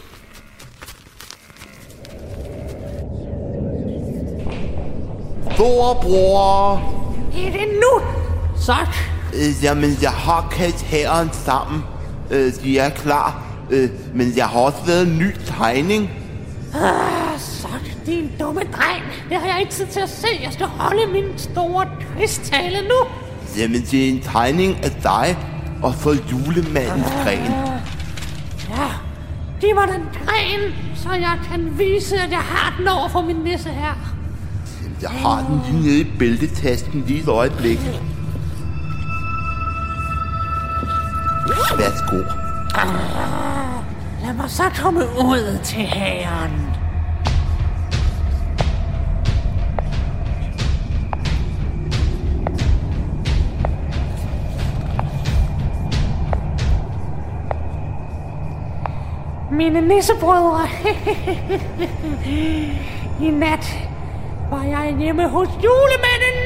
[5.54, 6.76] Storebror!
[7.36, 8.02] Er det nu?
[8.58, 8.76] Så.
[9.34, 11.84] Øh, jamen, jeg har kaldt herren sammen.
[12.32, 13.44] Øh, de er klar.
[13.70, 16.10] Øh, men jeg har også lavet en ny tegning.
[16.74, 17.68] Ah, så
[18.06, 19.04] din dumme dreng.
[19.30, 20.28] Det har jeg ikke tid til at se.
[20.44, 21.86] Jeg skal holde min store
[22.18, 23.08] tristtale nu.
[23.58, 25.38] Jamen, det er en tegning af dig
[25.84, 27.52] og for julemandens gren.
[28.70, 28.88] Ja,
[29.62, 33.36] giv mig den gren, så jeg kan vise, at jeg har den over for min
[33.36, 34.16] nisse her.
[35.02, 37.80] Jeg har den lige nede i bæltetasken lige et øjeblik.
[41.50, 42.18] Værsgo.
[42.76, 43.84] Ah,
[44.24, 46.76] lad mig så komme ud til herren.
[59.52, 60.68] Mine nissebrødre.
[63.22, 63.80] I nat
[64.52, 66.40] var jeg hjemme hos julemanden.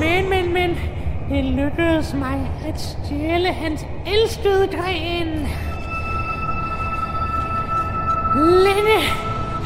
[0.00, 0.97] men, men, men.
[1.30, 5.28] Det lykkedes mig at stjæle hans elskede gren.
[8.36, 8.98] Længe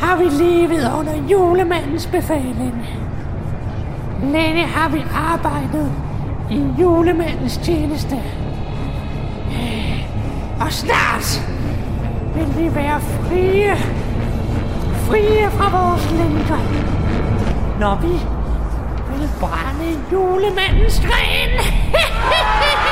[0.01, 2.87] har vi levet under julemandens befaling.
[4.23, 5.93] Længe har vi arbejdet
[6.51, 8.17] i julemandens tjeneste.
[10.61, 11.49] Og snart
[12.35, 13.77] vil vi være frie.
[14.95, 16.59] Frie fra vores lænker.
[17.81, 18.32] Når vi
[19.43, 21.51] brænde julemandens gren.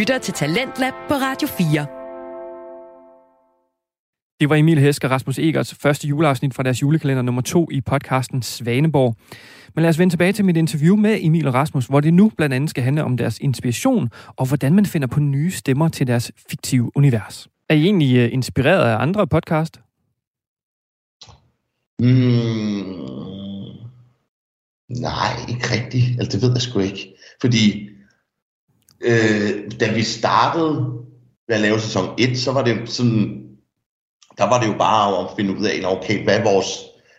[0.00, 1.86] lytter til Talentlab på Radio 4.
[4.40, 7.80] Det var Emil Hesk og Rasmus Egerts første juleafsnit fra deres julekalender nummer to i
[7.80, 9.16] podcasten Svaneborg.
[9.74, 12.32] Men lad os vende tilbage til mit interview med Emil og Rasmus, hvor det nu
[12.36, 16.06] blandt andet skal handle om deres inspiration og hvordan man finder på nye stemmer til
[16.06, 17.48] deres fiktive univers.
[17.68, 19.80] Er I egentlig øh, inspireret af andre podcast?
[21.98, 22.06] Mm,
[24.88, 26.06] nej, ikke rigtigt.
[26.20, 27.14] Altså, det ved jeg sgu ikke.
[27.40, 27.90] Fordi
[29.04, 30.74] øh, da vi startede
[31.48, 33.42] med at lave sæson 1, så var det sådan,
[34.38, 36.66] der var det jo bare at finde ud af, okay, hvad vores,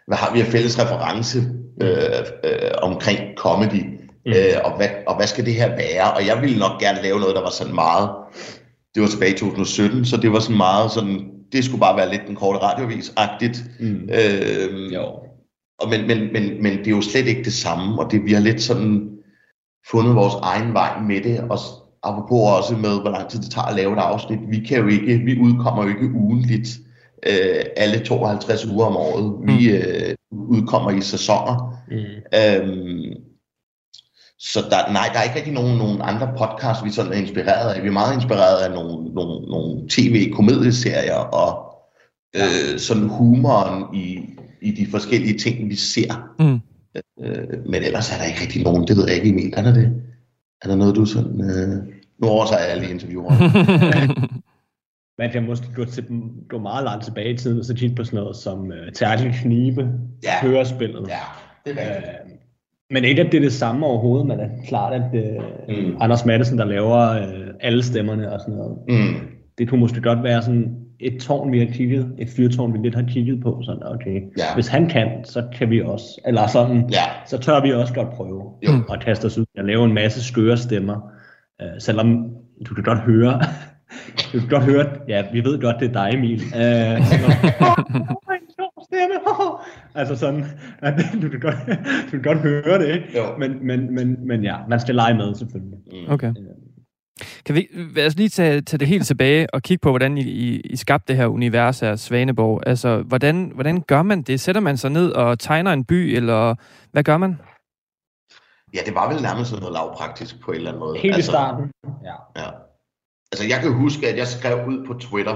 [0.08, 1.40] hvad har vi af fælles reference
[1.82, 3.84] øh, øh, omkring comedy,
[4.26, 4.32] mm.
[4.32, 6.14] øh, og, hvad, og hvad skal det her være?
[6.14, 8.10] Og jeg ville nok gerne lave noget, der var sådan meget,
[8.96, 12.12] det var tilbage i 2017, så det var sådan meget sådan, det skulle bare være
[12.12, 13.64] lidt den korte radiovis-agtigt.
[13.80, 14.10] Mm.
[14.14, 15.06] Øh, Jo.
[15.80, 18.34] og men, men, men, men det er jo slet ikke det samme, og det, vi
[18.34, 19.11] har lidt sådan
[19.92, 21.60] fundet vores egen vej med det, og
[22.04, 24.40] apropos også med, hvor lang tid det tager at lave et afsnit.
[24.50, 26.70] Vi kan jo ikke, vi udkommer jo ikke ugenligt
[27.28, 29.34] øh, alle 52 uger om året.
[29.44, 31.78] Vi øh, udkommer i sæsoner.
[31.92, 31.98] Mm.
[32.40, 33.14] Øhm,
[34.40, 37.74] så der, nej, der er ikke rigtig nogen, nogen andre podcasts, vi sådan er inspireret
[37.74, 37.84] af.
[37.84, 41.76] Vi er meget inspireret af nogle, nogle, nogle tv-komedieserier og
[42.36, 44.20] øh, sådan humoren i,
[44.62, 46.14] i de forskellige ting, vi ser.
[46.40, 46.60] Mm.
[47.24, 49.54] Øh, men ellers er der ikke rigtig nogen, det ved jeg ikke, Emil.
[49.58, 50.02] Er der det?
[50.62, 51.42] Er der noget, du sådan...
[51.42, 51.84] Øh...
[52.22, 53.38] Nu overtager jeg lige intervieweren.
[55.20, 56.06] Man kan måske gå, til,
[56.50, 59.34] gå meget langt tilbage i tiden, og så kigge på sådan noget som uh, Terkel
[59.34, 59.89] Knibe,
[60.24, 60.42] Ja.
[60.42, 61.08] hørespillet.
[61.08, 61.20] ja,
[61.66, 62.06] det er rigtigt.
[62.26, 62.32] Øh,
[62.92, 65.44] men ikke, at det er det samme overhovedet, men det er klart, at uh,
[65.86, 65.98] Mm.
[66.00, 69.28] Anders Madsen, der laver uh, alle stemmerne og sådan noget, Mm.
[69.58, 72.95] det kunne måske godt være sådan et tårn, vi har kigget, et fyrtårn, vi lidt
[72.95, 74.43] har kigget på, sådan, okay, Ja.
[74.54, 78.10] hvis han kan, så kan vi også, eller sådan, Ja, så tør vi også godt
[78.10, 78.93] prøve Jo.
[78.93, 81.12] at kaste os ud og lave en masse skøre stemmer,
[81.64, 82.28] uh, selvom
[82.66, 83.41] du kan godt høre,
[84.34, 86.41] du kan godt høre, ja, vi ved godt, det er dig, Emil.
[88.86, 89.16] Stemme.
[89.95, 90.45] altså sådan,
[90.82, 91.56] at du kan, godt,
[92.06, 93.08] du kan godt høre det, ikke?
[93.18, 93.24] Jo.
[93.39, 95.78] Men, men, men, men ja, man skal lege med selvfølgelig.
[96.08, 96.34] Okay.
[97.45, 100.22] Kan vi lad os lige tage, tage det helt tilbage og kigge på, hvordan I,
[100.22, 102.63] I, I skabte det her univers af Svaneborg?
[102.67, 104.39] Altså, hvordan, hvordan gør man det?
[104.39, 106.55] Sætter man sig ned og tegner en by, eller
[106.91, 107.38] hvad gør man?
[108.74, 110.97] ja, det var vel nærmest sådan noget lavpraktisk på en eller anden måde.
[110.97, 111.72] Helt i starten.
[112.03, 112.41] Ja.
[112.41, 112.49] Ja.
[113.32, 115.36] Altså, jeg kan huske, at jeg skrev ud på Twitter,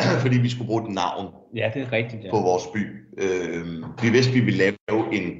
[0.22, 2.24] fordi vi skulle bruge et navn ja, det er rigtigt.
[2.24, 2.30] Ja.
[2.30, 2.82] på vores by.
[3.18, 5.32] Øh, vi vidste, at vi ville lave en,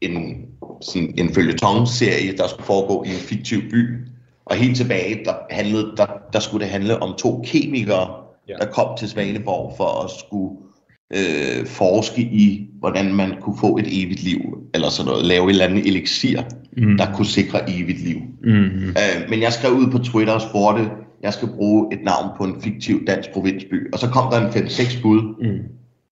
[0.00, 0.46] en,
[0.80, 4.08] sådan en følgetong-serie, der skulle foregå i en fiktiv by.
[4.46, 8.08] Og helt tilbage, der, handlede, der, der skulle det handle om to kemikere,
[8.48, 8.54] Ja.
[8.60, 10.56] der kom til Svaneborg for at skulle
[11.16, 14.40] øh, forske i, hvordan man kunne få et evigt liv,
[14.74, 16.40] eller sådan noget, lave et eller andet elixir,
[16.76, 16.96] Mm.
[16.96, 18.16] der kunne sikre evigt liv.
[18.44, 18.88] Mm.
[18.88, 20.90] Øh, men jeg skrev ud på Twitter og spurgte,
[21.22, 23.92] jeg skal bruge et navn på en fiktiv dansk provinsby.
[23.92, 25.58] Og så kom der en 5-6 bud, Mm.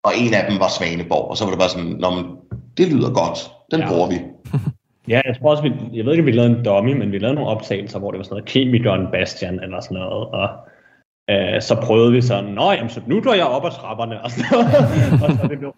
[0.02, 1.30] og en af dem var Svaneborg.
[1.30, 2.24] Og så var det bare sådan, Nå, men,
[2.76, 3.38] det lyder godt,
[3.70, 3.88] den ja.
[3.88, 4.18] bruger vi.
[5.08, 7.18] Ja, jeg tror også, vi, jeg ved ikke, om vi lavede en dummy, men vi
[7.18, 10.48] lavede nogle optagelser, hvor det var sådan noget kemikeren Bastian eller sådan noget, og
[11.30, 14.30] øh, så prøvede vi sådan, nå jamen, så nu går jeg op ad trapperne, og
[14.30, 14.44] så,
[15.24, 15.74] og så det blev,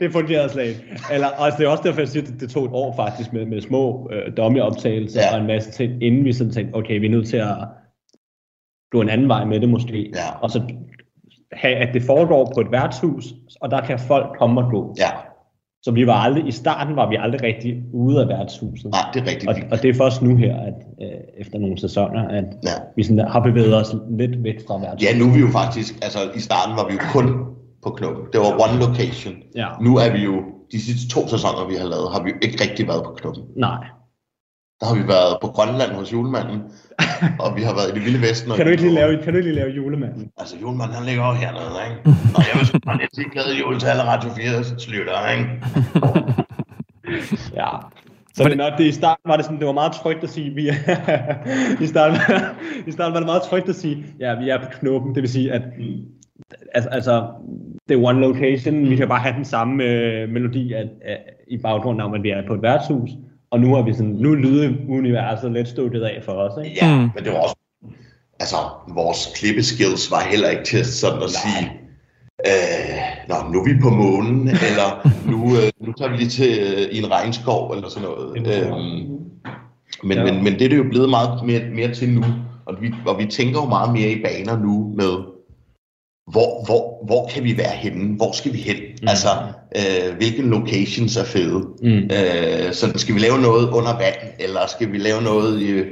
[0.00, 0.80] det fungerede slet ikke.
[1.12, 3.46] Eller, og det er også derfor, jeg siger, at det, tog et år faktisk med,
[3.46, 5.20] med små øh, dummy-optagelser.
[5.20, 5.34] Ja.
[5.34, 7.56] og en masse ting, inden vi sådan tænkte, okay, vi er nødt til at
[8.90, 10.42] gå en anden vej med det måske, Ja.
[10.42, 10.62] og så
[11.52, 13.24] have, at det foregår på et værtshus,
[13.60, 14.94] og der kan folk komme og gå.
[14.98, 15.10] Ja,
[15.86, 18.90] Så vi var aldrig, i starten var vi aldrig rigtig ude af værtshuset.
[18.90, 19.48] nej, det er rigtigt.
[19.50, 22.70] Og, og det er først nu her, at øh, efter nogle sæsoner, at Ja.
[22.96, 25.14] vi sådan har bevæget os lidt væk fra værtshuset.
[25.14, 27.26] ja, nu er vi jo faktisk, altså i starten var vi jo kun
[27.84, 28.22] på knuppen.
[28.32, 29.34] Det var one location.
[29.56, 29.68] Ja.
[29.80, 30.34] Nu er vi jo,
[30.72, 33.42] de sidste to sæsoner, vi har lavet, har vi jo ikke rigtig været på knuppen.
[33.56, 33.78] Nej.
[34.80, 36.58] Der har vi været på Grønland hos julemanden,
[37.44, 38.50] og vi har været i det vilde vesten.
[38.50, 40.30] og- Kan du ikke lige lave, kan du ikke lige lave julemanden?
[40.40, 41.98] Altså, julemanden, han ligger jo hernede, ikke?
[42.36, 45.46] Og jeg vil bare lidt sige jul til alle Radio 4 slutter, ikke?
[47.60, 47.68] Ja.
[48.34, 50.50] Så det, når det, i starten var det sådan, det var meget trygt at sige,
[50.54, 50.74] vi er,
[51.84, 52.16] i, starten,
[52.86, 55.30] i starten var det meget trygt at sige, ja, vi er på knuppen, det vil
[55.30, 55.62] sige, at
[56.74, 57.26] altså, altså
[57.88, 61.18] det er one location, vi kan bare have den samme øh, melodi at, at,
[61.48, 63.10] i baggrunden om, at vi er på et værtshus,
[63.50, 66.76] og nu har vi sådan, nu lyder universet lidt stået af for os, ikke?
[66.82, 67.10] Ja, Mm.
[67.14, 67.56] men det var også...
[68.40, 68.56] Altså,
[68.94, 71.72] vores klippeskills var heller ikke til sådan at sige...
[72.46, 72.96] Øh,
[73.28, 76.82] Nå, nu er vi på månen, eller nu, øh, nu tager vi lige til øh,
[76.94, 78.36] i en regnskov, eller sådan noget.
[78.36, 79.20] Øhm,
[80.02, 80.24] men, Ja.
[80.24, 82.24] men, men det er det jo blevet meget mere, mere til nu,
[82.66, 85.12] og vi, og vi tænker jo meget mere i baner nu med,
[86.30, 88.16] hvor, hvor, hvor kan vi være henne?
[88.16, 88.76] Hvor skal vi hen?
[88.76, 89.08] Mm.
[89.08, 89.28] Altså,
[89.76, 91.58] øh, hvilke locations er fede?
[91.82, 91.88] Mm.
[91.88, 95.82] Øh, så skal vi lave noget under vand, eller skal vi lave noget i,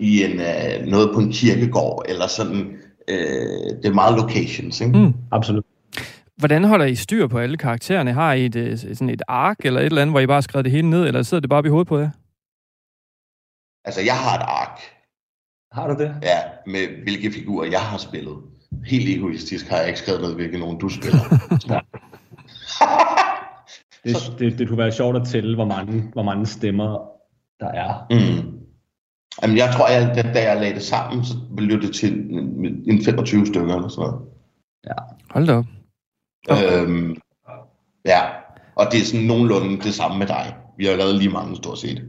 [0.00, 2.76] i en, øh, noget på en kirkegård, eller sådan.
[3.08, 3.16] Øh,
[3.82, 4.98] det er meget locations, ikke?
[4.98, 5.12] Mm.
[5.32, 5.64] Absolut.
[6.36, 8.12] Hvordan holder I styr på alle karaktererne?
[8.12, 10.40] Har I et, øh, sådan et ark eller et eller andet, hvor I bare har
[10.40, 12.10] skrevet det hele ned, eller sidder det bare op i hovedet på jer?
[13.84, 14.80] Altså, jeg har et ark,
[15.72, 16.14] Har du det?
[16.22, 18.36] ja, med hvilke figurer jeg har spillet.
[18.84, 21.20] Helt egoistisk har jeg ikke skrevet noget, hvilke nogen du spiller.
[24.04, 27.08] Det, det, det kunne være sjovt at tælle, hvor mange, hvor mange stemmer
[27.60, 28.06] der er.
[28.10, 28.58] Mm.
[29.42, 32.66] Jamen, jeg tror, at da, da jeg lagde det sammen, så blev det til en,
[32.90, 34.26] en 25 stykker eller sådan noget.
[35.30, 35.64] Hold da op.
[36.50, 37.16] Øhm,
[38.04, 38.20] ja,
[38.76, 40.56] og det er sådan nogenlunde det samme med dig.
[40.78, 42.08] Vi har lavet lige mange, stort set.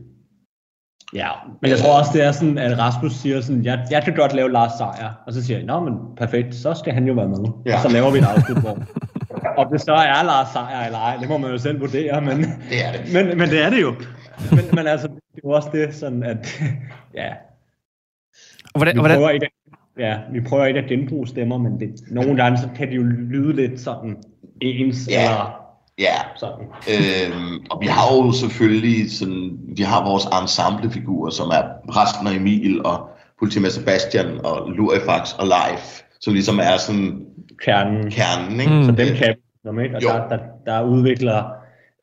[1.15, 1.29] Ja,
[1.61, 4.33] men jeg tror også, det er sådan, at Rasmus siger sådan, jeg, jeg kan godt
[4.33, 5.09] lave Lars Seier.
[5.27, 7.37] Og så siger jeg, nå, men perfekt, så skal han jo være med.
[7.65, 7.75] Ja.
[7.75, 8.77] Og så laver vi et afsnit, hvor...
[9.57, 12.37] Om det så er Lars Seier eller ej, det må man jo selv vurdere, men,
[12.39, 13.13] Det er det.
[13.13, 13.93] men, men det er det jo.
[14.51, 16.61] Men, men altså, det er jo også det sådan, at
[17.15, 17.29] ja,
[18.73, 21.79] Og hvordan, vi hvordan, prøver ikke at, ja, vi prøver ikke at genbruge stemmer, men
[21.79, 24.17] det, nogle gange så kan de jo lyde lidt sådan
[24.61, 25.21] ens, Ja.
[25.23, 25.62] eller
[25.99, 26.65] Ja, sådan.
[26.93, 31.63] øhm, og vi har jo selvfølgelig sådan, vi har vores ensemblefigurer, som er
[31.93, 37.25] præsten og Emil og politimester Sebastian og Lurifax og Leif, som ligesom er sådan
[37.65, 38.11] Kernen.
[38.11, 38.73] kernen, ikke?
[38.73, 38.83] Mm.
[38.83, 39.35] Så dem kan
[39.83, 39.95] ikke?
[39.97, 40.07] Og Jo.
[40.09, 41.43] der, der, der udvikler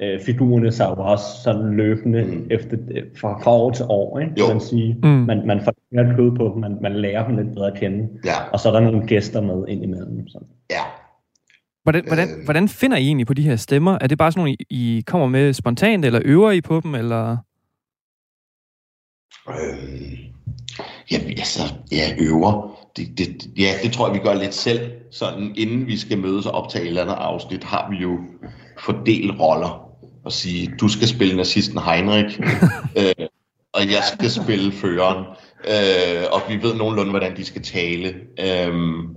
[0.03, 2.47] øh, figurerne sig jo også sådan løbende Mm.
[2.51, 4.33] efter, øh, fra, fra år til år, ikke?
[4.39, 4.47] Jo.
[4.47, 4.97] Kan man sige.
[5.03, 5.09] Mm.
[5.09, 8.09] Man, man får mere kød på dem, man, man lærer dem lidt bedre at kende.
[8.25, 10.29] Ja, Og så er der nogle gæster med ind imellem.
[10.29, 10.39] Så.
[10.71, 10.83] ja.
[11.83, 12.45] Hvordan, hvordan, Øh.
[12.45, 13.99] hvordan finder I egentlig på de her stemmer?
[14.01, 17.37] Er det bare sådan nogle, I, kommer med spontant, eller øver I på dem, eller...
[19.49, 20.17] Øhm,
[21.11, 21.63] ja, altså,
[21.93, 22.77] ja, øver.
[22.97, 24.93] Det, det, ja, det tror jeg, vi gør lidt selv.
[25.11, 28.19] Sådan, inden vi skal mødes og optage et eller andet afsnit, har vi jo
[28.79, 29.91] fordelt roller
[30.25, 32.41] og sige, du skal spille nazisten Heinrich,
[32.99, 33.27] øh,
[33.73, 35.25] og jeg skal spille føreren.
[35.65, 38.15] Øh, og vi ved nogenlunde, hvordan de skal tale.
[38.41, 39.17] Øhm,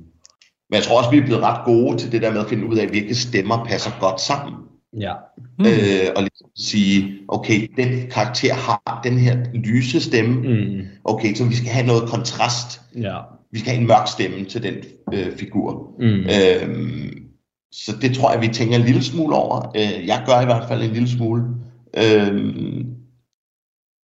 [0.74, 2.66] men jeg tror også, vi er blevet ret gode til det der med at finde
[2.66, 4.54] ud af, hvilke stemmer passer godt sammen.
[5.00, 5.14] Ja.
[5.60, 5.66] Mm.
[5.66, 10.36] Øh, og ligesom sige, okay, den karakter har den her lyse stemme.
[10.36, 10.82] Mm.
[11.04, 12.82] Okay, så vi skal have noget kontrast.
[12.96, 13.18] Ja.
[13.52, 14.76] Vi skal have en mørk stemme til den
[15.14, 15.96] øh, figur.
[16.00, 16.06] Mm.
[16.06, 17.24] Øhm,
[17.72, 19.72] så det tror jeg, vi tænker en lille smule over.
[19.76, 21.44] Øh, jeg gør i hvert fald en lille smule.
[21.98, 22.86] Øhm,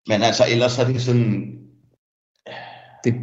[0.09, 1.59] men altså, ellers er det sådan...
[3.05, 3.15] Det,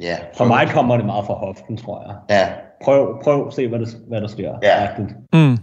[0.00, 2.16] Ja, for mig kommer det meget fra hoften, tror jeg.
[2.30, 4.54] Ja, Prøv, prøv at se, hvad, det, hvad der sker.
[4.62, 4.88] Ja.
[5.32, 5.56] Mm.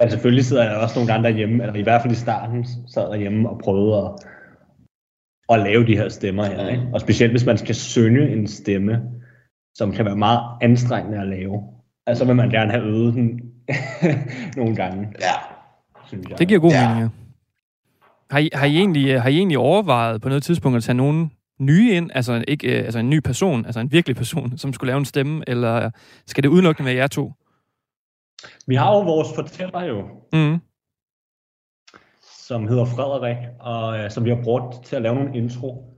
[0.00, 3.02] Men selvfølgelig sidder jeg også nogle gange derhjemme, eller i hvert fald i starten sad
[3.02, 4.10] jeg derhjemme og prøvede at,
[5.48, 6.68] at lave de her stemmer her.
[6.68, 6.82] Ikke?
[6.94, 9.02] Og specielt hvis man skal synge en stemme,
[9.74, 11.62] som kan være meget anstrengende at lave.
[12.06, 13.40] Altså vil man gerne have øvet den
[14.56, 15.32] nogle gange, ja.
[16.06, 16.38] synes jeg.
[16.38, 16.88] Det giver god Ja.
[16.88, 17.08] mening, ja.
[18.30, 21.30] Har I, har, I egentlig, har I egentlig overvejet på noget tidspunkt at tage nogen
[21.60, 24.88] nye ind, altså ikke øh, altså en ny person, altså en virkelig person, som skulle
[24.88, 25.90] lave en stemme, eller
[26.26, 27.32] skal det udelukkende være jer to?
[28.66, 30.02] Vi har jo vores fortæller jo,
[30.32, 30.58] Mm.
[32.22, 35.90] som hedder Frederik, og øh, som vi har brugt til at lave nogle intro.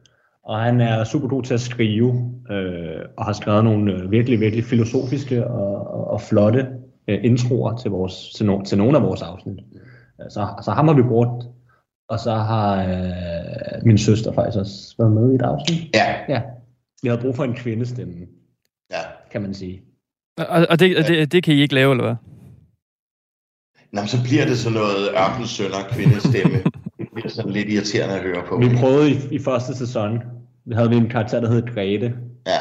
[0.45, 4.41] Og han er super god til at skrive, øh, og har skrevet nogle øh, virkelig,
[4.41, 6.67] virkelig filosofiske og, og, og flotte
[7.09, 9.59] øh, introer til, vores, til, no, til nogle af vores afsnit.
[10.29, 11.45] Så, så ham har vi brugt,
[12.09, 15.95] og så har øh, min søster faktisk også været med i et afsnit.
[15.95, 16.43] Ja, Ja.
[17.03, 18.15] Vi havde brug for en kvindestemme,
[18.91, 19.01] ja.
[19.31, 19.83] kan man sige.
[20.39, 22.17] Og, og det, det, det kan I ikke lave, eller hvad?
[23.93, 26.57] Nå, så bliver det sådan noget ørkensønder kvindestemme.
[26.99, 28.57] det bliver sådan lidt irriterende at høre på.
[28.57, 30.19] Vi prøvede i, i første sæson,
[30.69, 32.15] der havde vi en karakter, der hed Grete,
[32.47, 32.59] Ja,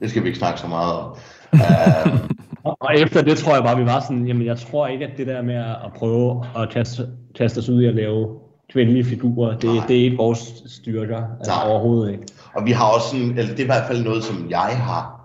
[0.00, 1.16] det skal vi ikke snakke så meget om.
[1.52, 2.20] Uh,
[2.64, 5.10] Og og efter det tror jeg bare, vi var sådan, jamen jeg tror ikke, at
[5.16, 7.08] det der med at prøve at kaste,
[7.38, 8.28] kaste os ud i at lave
[8.72, 9.86] kvindelige figurer, det, Nej.
[9.88, 11.70] det er ikke vores styrker altså Nej.
[11.70, 12.24] overhovedet ikke.
[12.54, 15.18] og vi har også sådan, eller det er i hvert fald noget, som jeg har.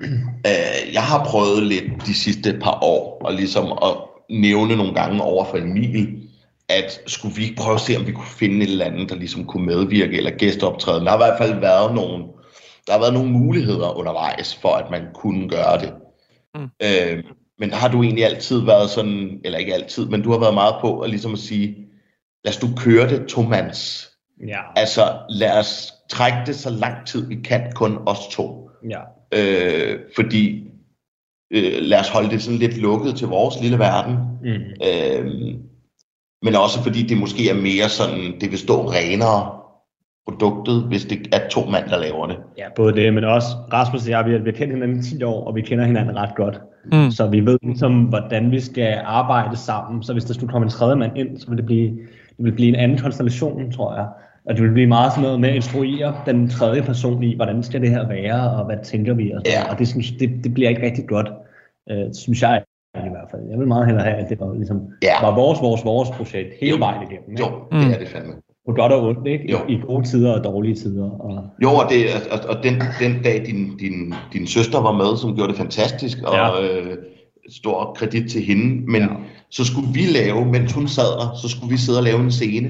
[0.00, 3.96] Uh, jeg har prøvet lidt de sidste par år, og ligesom at
[4.30, 6.22] nævne nogle gange over for Emil,
[6.68, 9.16] at skulle vi ikke prøve at se, om vi kunne finde et eller andet, der
[9.16, 11.00] ligesom kunne medvirke, eller gæsteoptræde.
[11.00, 12.24] Der har i hvert fald været nogle,
[12.86, 15.92] der har været nogle muligheder undervejs, for at man kunne gøre det.
[16.54, 16.68] Mm.
[16.82, 17.24] Øh,
[17.58, 20.74] men har du egentlig altid været sådan, eller ikke altid, men du har været meget
[20.80, 21.76] på at ligesom at sige,
[22.44, 24.10] lad os du køre det tomands.
[24.48, 24.60] Ja.
[24.76, 28.70] Altså lad os trække det så lang tid vi kan, kun os to.
[28.90, 29.00] ja.
[29.34, 30.64] Øh, fordi
[31.52, 34.16] øh, lad os holde det sådan lidt lukket til vores lille verden.
[34.42, 34.86] Mm.
[34.86, 35.54] Øh,
[36.42, 39.61] men også fordi det måske er mere sådan, det vil stå renere
[40.28, 42.36] produktet, hvis det er to mand, der laver det.
[42.58, 45.02] ja, både det, men også Rasmus og jeg, vi har, vi har kendt hinanden i
[45.02, 46.60] 10 år, og vi kender hinanden ret godt.
[46.92, 47.10] Mm.
[47.10, 50.02] Så vi ved ligesom, hvordan vi skal arbejde sammen.
[50.02, 51.90] Så hvis der skulle komme en tredje mand ind, så vil det blive,
[52.36, 54.06] det vil blive en anden konstellation, tror jeg.
[54.46, 57.62] Og det vil blive meget sådan noget med at instruere den tredje person i, hvordan
[57.62, 59.70] skal det her være, og hvad tænker vi, og, Ja.
[59.72, 61.28] og det, synes, det, det bliver ikke rigtig godt,
[61.90, 62.62] øh, synes jeg
[62.96, 63.42] i hvert fald.
[63.50, 65.26] Jeg vil meget hellere have, at det var, ligesom, Ja.
[65.26, 66.78] var vores, vores, vores projekt hele Jo.
[66.86, 67.30] vejen igennem.
[67.30, 67.42] Ikke?
[67.42, 67.48] Jo,
[67.80, 68.32] det er det fandme.
[68.66, 69.50] På godt og ondt, ikke?
[69.50, 69.58] Jo.
[69.68, 71.10] I, gode tider og dårlige tider.
[71.10, 75.16] Og, Jo, og, det, og, og den, den dag din, din, din søster var med,
[75.16, 76.62] som gjorde det fantastisk, og Ja.
[76.62, 76.96] øh,
[77.50, 79.08] stor kredit til hende, men Ja.
[79.50, 82.30] så skulle vi lave, mens hun sad der, så skulle vi sidde og lave en
[82.32, 82.68] scene.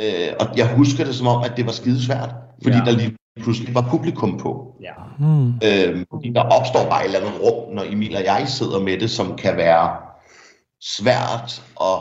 [0.00, 2.30] Øh, og jeg husker det som om, at det var skidesvært,
[2.62, 2.84] fordi Ja.
[2.90, 4.74] der lige pludselig var publikum på.
[4.82, 4.92] ja.
[5.18, 5.48] Hmm.
[5.48, 8.98] Øh, fordi der opstår bare et eller andet rum, når Emil og jeg sidder med
[9.00, 9.90] det, som kan være
[10.82, 11.98] svært at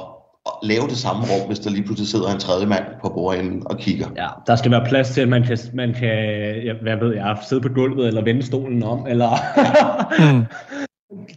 [0.64, 3.78] lave det samme rum, hvis der lige pludselig sidder en tredje mand på bordenden og
[3.78, 4.08] kigger.
[4.18, 6.16] ja, der skal være plads til, at man kan, man kan
[6.64, 9.30] ja, hvad ved jeg, sidde på gulvet, eller vende stolen om, eller
[10.32, 10.43] Hmm.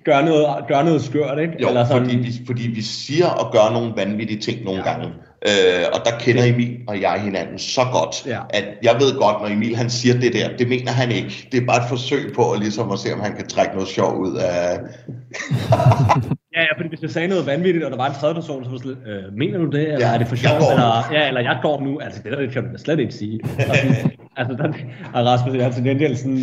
[0.04, 1.54] gøre, noget, gøre noget skørt, ikke?
[1.62, 4.90] Jo, eller fordi, vi, fordi vi siger og gør nogle vanvittige ting nogle ja.
[4.92, 5.06] gange.
[5.48, 8.40] Øh, og der kender Emil og jeg hinanden så godt, Ja.
[8.50, 11.48] at jeg ved godt, når Emil han siger det der, det mener han ikke.
[11.52, 13.88] Det er bare et forsøg på at, ligesom at se, om han kan trække noget
[13.88, 14.80] sjov ud af...
[16.80, 18.96] Fordi hvis jeg sagde noget vanvittigt, og der var en tredje person, så var sådan,
[19.06, 21.40] øh, mener du det, eller Ja, er det for jeg sjovt, går eller, ja, eller
[21.40, 23.40] jeg går nu, altså det der det kan man slet ikke sige.
[23.44, 24.72] Sådan, altså, der,
[25.14, 26.38] og Rasmus og jeg til gengæld sådan,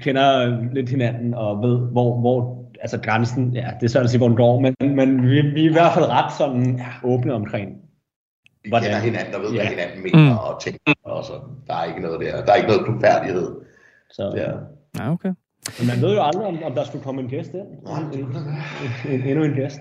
[0.00, 4.18] kender lidt hinanden, og ved, hvor, hvor altså grænsen, ja, det er svært at sige,
[4.18, 7.68] hvor den går, men, men vi, vi er i hvert fald ret sådan åbne omkring,
[8.64, 9.68] Vi kender hinanden og ved, hvad Ja.
[9.68, 10.38] hinanden mener Mm.
[10.38, 10.78] og tænker.
[11.04, 11.32] Og så.
[11.66, 12.44] Der er ikke noget der.
[12.44, 13.48] Der er ikke noget blufærdighed.
[14.10, 14.50] Så, Ja.
[15.04, 15.32] Ja, okay.
[15.78, 17.68] Men man ved jo aldrig, om, om der skulle komme en gæst ind.
[18.14, 18.26] En, en,
[19.14, 19.80] en, endnu en gæst.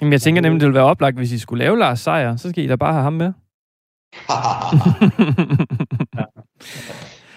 [0.00, 2.50] Jamen, jeg tænker nemlig, det ville være oplagt, hvis I skulle lave Lars Seier, så
[2.50, 3.32] skal I da bare have ham med.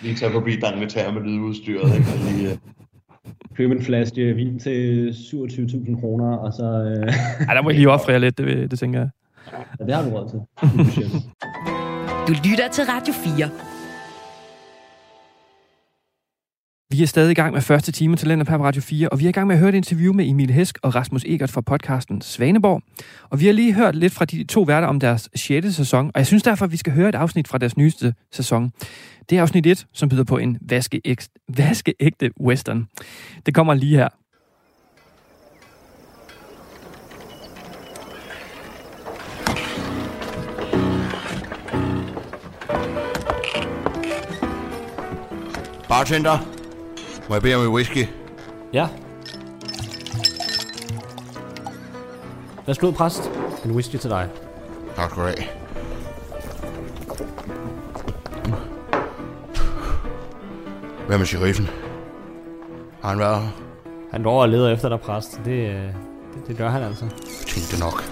[0.01, 1.97] lige tage forbi Dangletær med lydudstyret.
[1.97, 2.11] Ikke?
[2.11, 2.57] Og lige, øh,
[3.55, 6.63] Købe en flaske vin til 27.000 kroner, og så...
[6.63, 7.13] Øh,
[7.47, 9.09] Ej, der må I lige ofre jer lidt, det, det tænker jeg.
[9.79, 10.39] ja, det har du råd til.
[12.27, 13.70] Du lytter til Radio 4.
[16.91, 19.25] Vi er stadig i gang med første time til Lænder på Radio 4, og vi
[19.25, 21.61] er i gang med at høre et interview med Emil Hesk og Rasmus Egert fra
[21.61, 22.81] podcasten Svaneborg.
[23.29, 25.75] Og vi har lige hørt lidt fra de to værter om deres 6.
[25.75, 28.71] sæson, og jeg synes derfor, at vi skal høre et afsnit fra deres nyeste sæson.
[29.29, 32.87] Det er afsnit 1, som byder på en vaskeægte, vaskeægte western.
[33.45, 34.07] Det kommer lige her.
[45.89, 46.60] Bartender,
[47.29, 48.07] må jeg bede om en whisky?
[48.73, 48.87] Ja.
[52.65, 53.31] Værsgo, præst.
[53.65, 54.29] En whisky til dig.
[54.95, 55.47] Tak skal du have.
[61.07, 61.69] Hvad med sheriffen?
[63.01, 63.49] Har han været her?
[64.11, 65.41] Han går og leder efter dig, præst.
[65.45, 65.93] Det, øh, det,
[66.47, 67.05] det gør han altså.
[67.05, 68.03] Jeg tænkte nok.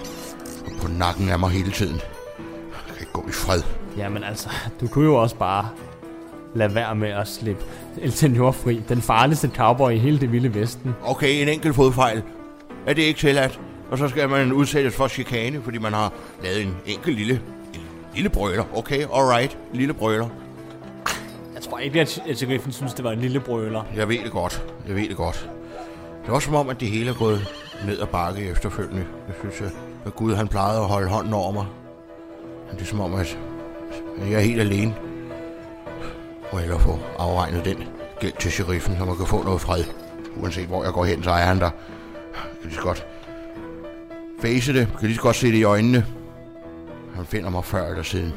[0.66, 1.94] Og på nakken af mig hele tiden.
[1.94, 3.62] Jeg kan ikke gå i fred.
[3.96, 4.48] Jamen altså,
[4.80, 5.68] du kunne jo også bare
[6.54, 7.64] lade være med at slippe
[8.00, 8.82] El Senor fri.
[8.88, 10.94] Den farligste cowboy i hele det vilde vesten.
[11.04, 12.22] Okay, en enkelt fodfejl.
[12.86, 13.60] Er det ikke tilladt?
[13.90, 17.34] Og så skal man udsættes for chikane, fordi man har lavet en enkelt lille,
[17.74, 17.80] en
[18.14, 18.64] lille brøler.
[18.74, 20.28] Okay, alright, lille brøler.
[21.54, 23.82] Jeg tror ikke, at at sheriffen synes, det var en lille brøler.
[23.96, 24.64] Jeg ved det godt.
[24.88, 25.50] Jeg ved det godt.
[26.22, 27.48] Det er også som om, at det hele er gået
[27.86, 29.04] ned ad bakke efterfølgende.
[29.28, 29.76] Jeg synes, at,
[30.06, 31.66] at Gud han plejede at holde hånden over mig.
[32.68, 33.38] Men det er som om, at
[34.18, 34.94] jeg er helt alene.
[36.52, 37.76] Må jeg hellere få afregnet den
[38.20, 39.84] gæld til sheriffen, så man kan få noget fred.
[40.42, 41.64] Uanset hvor jeg går hen, så er han der.
[41.64, 41.72] Jeg
[42.60, 43.06] kan lige så godt
[44.42, 44.78] face det.
[44.78, 46.06] Jeg kan lige så godt se det i øjnene.
[47.16, 48.32] Han finder mig før eller siden.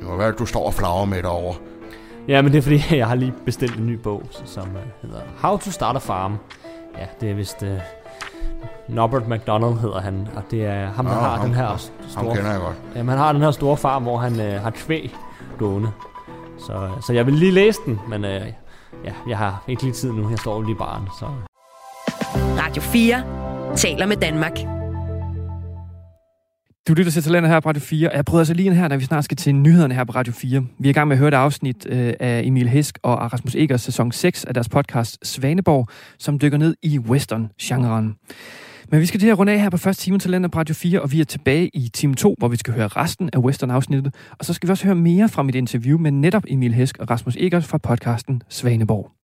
[0.00, 1.54] Det må være, at du står og flager med derovre.
[2.28, 5.20] Ja, men det er fordi, jeg har lige bestilt en ny bog, som uh, hedder
[5.38, 6.36] How to Start a Farm.
[6.98, 7.62] Ja, det er vist...
[7.62, 7.68] Uh,
[8.88, 11.76] Norbert McDonald hedder han, og det er ham, der Nå, har ham- den her ham-
[11.76, 12.36] st- Ham store...
[12.36, 12.74] kender jeg godt.
[12.96, 15.14] Jamen, han har den her store farm, hvor han uh, har kvæg
[15.58, 15.90] gående.
[16.58, 18.30] Så, så jeg vil lige læse den, men uh,
[19.04, 20.30] ja, jeg har ikke lige tid nu.
[20.30, 21.26] Jeg står lige i baren, så...
[22.36, 24.58] Radio 4 taler med Danmark.
[26.88, 28.88] Du lytter til Talenter her på Radio 4, og jeg bryder altså lige ind her,
[28.88, 30.66] da vi snart skal til nyhederne her på Radio 4.
[30.78, 33.54] Vi er i gang med at høre et afsnit øh, af Emil Hesk og Rasmus
[33.54, 35.88] Egers sæson 6 af deres podcast Svaneborg,
[36.18, 38.16] som dykker ned i western-genren.
[38.90, 40.74] Men vi skal til at runde af her på første time til Talenter på Radio
[40.74, 44.14] 4, og vi er tilbage i time 2, hvor vi skal høre resten af western-afsnittet.
[44.38, 47.10] Og så skal vi også høre mere fra mit interview med netop Emil Hesk og
[47.10, 49.16] Rasmus Egers fra podcasten Svaneborg.